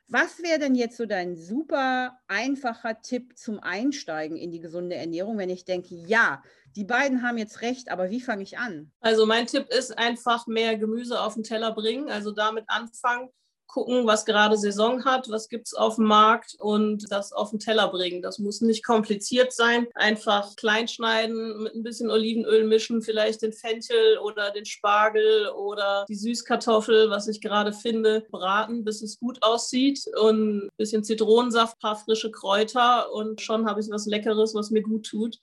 Was 0.07 0.43
wäre 0.43 0.59
denn 0.59 0.75
jetzt 0.75 0.97
so 0.97 1.07
dein 1.07 1.35
super 1.35 2.19
einfacher 2.27 3.01
Tipp 3.01 3.35
zum 3.35 3.59
Einsteigen 3.59 4.38
in 4.38 4.51
die 4.51 4.59
gesunde 4.59 4.97
Ernährung, 4.97 5.39
wenn 5.39 5.49
ich 5.49 5.65
denke, 5.65 5.95
ja, 5.95 6.43
die 6.75 6.85
beiden 6.85 7.23
haben 7.23 7.39
jetzt 7.39 7.63
recht, 7.63 7.89
aber 7.89 8.12
wie 8.12 8.21
fange 8.21 8.43
ich 8.43 8.59
an? 8.59 8.91
Also 8.99 9.25
mein 9.25 9.47
Tipp 9.47 9.65
ist 9.69 9.97
einfach 9.97 10.45
mehr 10.45 10.77
Gemüse 10.77 11.19
auf 11.19 11.33
den 11.33 11.43
Teller 11.43 11.73
bringen, 11.73 12.07
also 12.07 12.29
damit 12.31 12.65
anfangen 12.67 13.29
gucken, 13.69 14.08
was 14.08 14.25
gerade 14.25 14.58
Saison 14.58 15.05
hat, 15.05 15.29
was 15.29 15.47
gibt 15.47 15.67
es 15.67 15.73
auf 15.73 15.95
dem 15.95 16.05
Markt 16.05 16.55
und 16.60 17.10
das 17.12 17.32
auf 17.32 17.51
den 17.51 17.60
Teller 17.60 17.88
bringen. 17.88 18.21
Das 18.21 18.39
muss 18.39 18.62
nicht 18.62 18.84
kompliziert 18.84 19.53
sein. 19.53 19.88
Einfach 19.93 20.55
klein 20.55 20.88
schneiden, 20.88 21.63
mit 21.63 21.75
ein 21.75 21.84
bisschen 21.84 22.10
Olivenöl 22.10 22.65
mischen, 22.65 23.01
vielleicht 23.01 23.43
den 23.43 23.53
Fenchel 23.53 24.17
oder 24.17 24.51
den 24.51 24.65
Spargel 24.65 25.49
oder 25.49 26.05
die 26.10 26.15
Süßkartoffel, 26.15 27.10
was 27.10 27.27
ich 27.27 27.41
gerade 27.41 27.71
finde, 27.71 28.25
braten, 28.32 28.84
bis 28.84 29.01
es 29.03 29.19
gut 29.19 29.41
aussieht 29.41 30.03
und 30.19 30.65
ein 30.65 30.69
bisschen 30.77 31.03
Zitronensaft, 31.03 31.79
paar 31.79 31.95
frische 31.95 32.32
Kräuter 32.32 33.13
und 33.13 33.39
schon 33.39 33.69
habe 33.69 33.79
ich 33.79 33.89
was 33.89 34.08
Leckeres, 34.08 34.55
was 34.55 34.71
mir 34.71 34.82
gut 34.82 35.05
tut. 35.05 35.39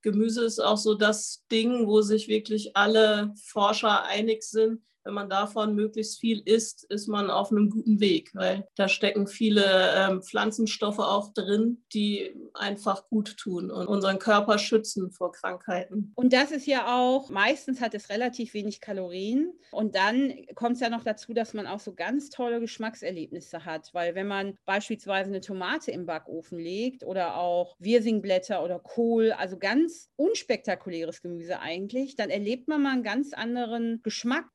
Gemüse 0.00 0.44
ist 0.44 0.60
auch 0.60 0.78
so 0.78 0.94
das 0.94 1.44
Ding, 1.50 1.86
wo 1.86 2.00
sich 2.00 2.28
wirklich 2.28 2.76
alle 2.76 3.34
Forscher 3.44 4.04
einig 4.04 4.44
sind, 4.44 4.80
wenn 5.06 5.14
man 5.14 5.30
davon 5.30 5.76
möglichst 5.76 6.18
viel 6.18 6.42
isst, 6.44 6.84
ist 6.90 7.06
man 7.06 7.30
auf 7.30 7.52
einem 7.52 7.70
guten 7.70 8.00
Weg, 8.00 8.32
weil 8.34 8.66
da 8.74 8.88
stecken 8.88 9.28
viele 9.28 9.64
ähm, 9.94 10.20
Pflanzenstoffe 10.20 10.98
auch 10.98 11.32
drin, 11.32 11.84
die 11.94 12.34
einfach 12.54 13.08
gut 13.08 13.36
tun 13.36 13.70
und 13.70 13.86
unseren 13.86 14.18
Körper 14.18 14.58
schützen 14.58 15.12
vor 15.12 15.30
Krankheiten. 15.30 16.12
Und 16.16 16.32
das 16.32 16.50
ist 16.50 16.66
ja 16.66 16.98
auch, 16.98 17.30
meistens 17.30 17.80
hat 17.80 17.94
es 17.94 18.10
relativ 18.10 18.52
wenig 18.52 18.80
Kalorien. 18.80 19.52
Und 19.70 19.94
dann 19.94 20.34
kommt 20.56 20.74
es 20.74 20.80
ja 20.80 20.90
noch 20.90 21.04
dazu, 21.04 21.32
dass 21.32 21.54
man 21.54 21.68
auch 21.68 21.80
so 21.80 21.94
ganz 21.94 22.30
tolle 22.30 22.58
Geschmackserlebnisse 22.58 23.64
hat, 23.64 23.90
weil 23.92 24.16
wenn 24.16 24.26
man 24.26 24.58
beispielsweise 24.64 25.30
eine 25.30 25.40
Tomate 25.40 25.92
im 25.92 26.06
Backofen 26.06 26.58
legt 26.58 27.04
oder 27.04 27.36
auch 27.36 27.76
Wirsingblätter 27.78 28.64
oder 28.64 28.80
Kohl, 28.80 29.30
also 29.32 29.56
ganz 29.56 30.10
unspektakuläres 30.16 31.22
Gemüse 31.22 31.60
eigentlich, 31.60 32.16
dann 32.16 32.30
erlebt 32.30 32.66
man 32.66 32.82
mal 32.82 32.92
einen 32.92 33.02
ganz 33.04 33.32
anderen 33.32 34.00
Geschmack. 34.02 34.46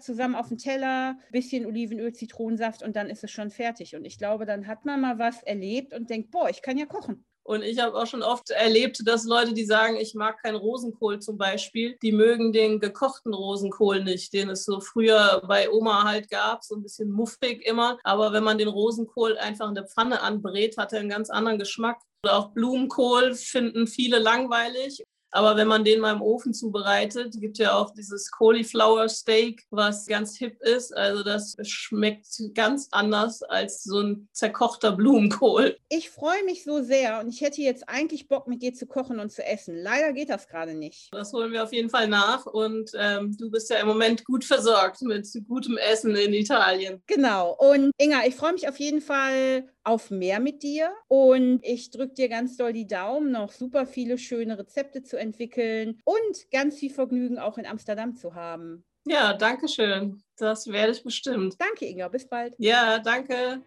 Einfach 0.00 0.06
zusammen 0.06 0.34
auf 0.34 0.48
den 0.48 0.56
Teller, 0.56 1.18
bisschen 1.30 1.66
Olivenöl, 1.66 2.14
Zitronensaft 2.14 2.82
und 2.82 2.96
dann 2.96 3.10
ist 3.10 3.22
es 3.22 3.30
schon 3.30 3.50
fertig. 3.50 3.94
Und 3.94 4.06
ich 4.06 4.16
glaube, 4.16 4.46
dann 4.46 4.66
hat 4.66 4.86
man 4.86 5.00
mal 5.00 5.18
was 5.18 5.42
erlebt 5.42 5.92
und 5.92 6.08
denkt, 6.08 6.30
boah, 6.30 6.48
ich 6.48 6.62
kann 6.62 6.78
ja 6.78 6.86
kochen. 6.86 7.26
Und 7.42 7.62
ich 7.62 7.78
habe 7.78 7.96
auch 7.96 8.06
schon 8.06 8.22
oft 8.22 8.48
erlebt, 8.48 9.02
dass 9.04 9.24
Leute, 9.24 9.52
die 9.52 9.64
sagen, 9.64 9.96
ich 9.96 10.14
mag 10.14 10.42
keinen 10.42 10.56
Rosenkohl 10.56 11.20
zum 11.20 11.36
Beispiel, 11.36 11.98
die 12.02 12.12
mögen 12.12 12.52
den 12.52 12.80
gekochten 12.80 13.34
Rosenkohl 13.34 14.02
nicht, 14.02 14.32
den 14.32 14.48
es 14.48 14.64
so 14.64 14.80
früher 14.80 15.42
bei 15.46 15.70
Oma 15.70 16.04
halt 16.04 16.30
gab, 16.30 16.64
so 16.64 16.76
ein 16.76 16.82
bisschen 16.82 17.10
muffig 17.10 17.66
immer. 17.66 17.98
Aber 18.02 18.32
wenn 18.32 18.44
man 18.44 18.56
den 18.56 18.68
Rosenkohl 18.68 19.36
einfach 19.36 19.68
in 19.68 19.74
der 19.74 19.86
Pfanne 19.86 20.22
anbrät, 20.22 20.78
hat 20.78 20.94
er 20.94 21.00
einen 21.00 21.10
ganz 21.10 21.28
anderen 21.28 21.58
Geschmack. 21.58 22.00
Auch 22.22 22.52
Blumenkohl 22.52 23.34
finden 23.34 23.86
viele 23.86 24.18
langweilig. 24.18 25.02
Aber 25.30 25.56
wenn 25.56 25.68
man 25.68 25.84
den 25.84 26.00
mal 26.00 26.14
im 26.14 26.22
Ofen 26.22 26.52
zubereitet, 26.52 27.34
gibt 27.40 27.58
ja 27.58 27.74
auch 27.74 27.90
dieses 27.90 28.30
Cauliflower 28.30 29.08
Steak, 29.08 29.64
was 29.70 30.06
ganz 30.06 30.36
hip 30.36 30.60
ist. 30.62 30.96
Also 30.96 31.22
das 31.22 31.56
schmeckt 31.62 32.26
ganz 32.54 32.88
anders 32.90 33.42
als 33.42 33.84
so 33.84 34.00
ein 34.00 34.28
zerkochter 34.32 34.92
Blumenkohl. 34.92 35.76
Ich 35.88 36.10
freue 36.10 36.44
mich 36.44 36.64
so 36.64 36.82
sehr 36.82 37.20
und 37.20 37.28
ich 37.28 37.40
hätte 37.40 37.62
jetzt 37.62 37.88
eigentlich 37.88 38.28
Bock, 38.28 38.48
mit 38.48 38.62
dir 38.62 38.74
zu 38.74 38.86
kochen 38.86 39.20
und 39.20 39.30
zu 39.30 39.44
essen. 39.44 39.76
Leider 39.76 40.12
geht 40.12 40.30
das 40.30 40.48
gerade 40.48 40.74
nicht. 40.74 41.08
Das 41.12 41.32
holen 41.32 41.52
wir 41.52 41.62
auf 41.62 41.72
jeden 41.72 41.90
Fall 41.90 42.08
nach 42.08 42.46
und 42.46 42.90
ähm, 42.98 43.36
du 43.38 43.50
bist 43.50 43.70
ja 43.70 43.76
im 43.76 43.86
Moment 43.86 44.24
gut 44.24 44.44
versorgt 44.44 45.02
mit 45.02 45.28
gutem 45.46 45.76
Essen 45.76 46.16
in 46.16 46.32
Italien. 46.32 47.02
Genau. 47.06 47.56
Und 47.58 47.92
Inga, 47.98 48.24
ich 48.26 48.34
freue 48.34 48.52
mich 48.52 48.68
auf 48.68 48.78
jeden 48.78 49.00
Fall 49.00 49.68
auf 49.84 50.10
mehr 50.10 50.40
mit 50.40 50.62
dir 50.62 50.92
und 51.08 51.60
ich 51.62 51.90
drücke 51.90 52.14
dir 52.14 52.28
ganz 52.28 52.56
doll 52.56 52.72
die 52.72 52.86
Daumen, 52.86 53.32
noch 53.32 53.52
super 53.52 53.86
viele 53.86 54.18
schöne 54.18 54.58
Rezepte 54.58 55.02
zu 55.02 55.18
entwickeln 55.18 56.00
und 56.04 56.50
ganz 56.52 56.78
viel 56.78 56.90
Vergnügen 56.90 57.38
auch 57.38 57.58
in 57.58 57.66
Amsterdam 57.66 58.16
zu 58.16 58.34
haben. 58.34 58.84
Ja, 59.06 59.32
danke 59.32 59.68
schön. 59.68 60.22
Das 60.36 60.66
werde 60.66 60.92
ich 60.92 61.02
bestimmt. 61.02 61.56
Danke, 61.58 61.86
Inga. 61.86 62.08
Bis 62.08 62.28
bald. 62.28 62.54
Ja, 62.58 62.98
danke. 62.98 63.62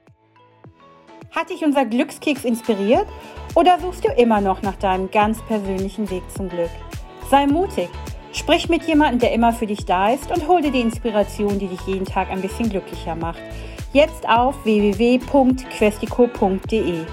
Hat 1.32 1.50
dich 1.50 1.64
unser 1.64 1.86
Glückskeks 1.86 2.46
inspiriert 2.46 3.08
oder 3.56 3.80
suchst 3.80 4.06
du 4.06 4.10
immer 4.10 4.40
noch 4.40 4.62
nach 4.62 4.76
deinem 4.76 5.10
ganz 5.10 5.42
persönlichen 5.48 6.10
Weg 6.12 6.24
zum 6.30 6.50
Glück? 6.50 6.70
Sei 7.32 7.48
mutig. 7.48 7.90
Sprich 8.32 8.70
mit 8.70 8.84
jemandem, 8.84 9.20
der 9.20 9.34
immer 9.34 9.54
für 9.54 9.68
dich 9.68 9.86
da 9.86 10.12
ist 10.14 10.32
und 10.32 10.48
hol 10.48 10.62
dir 10.62 10.72
die 10.72 10.82
Inspiration, 10.82 11.60
die 11.60 11.68
dich 11.68 11.82
jeden 11.88 12.06
Tag 12.06 12.30
ein 12.30 12.42
bisschen 12.42 12.70
glücklicher 12.70 13.16
macht. 13.16 13.42
Jetzt 13.94 14.28
auf 14.28 14.66
www.questico.de. 14.66 17.06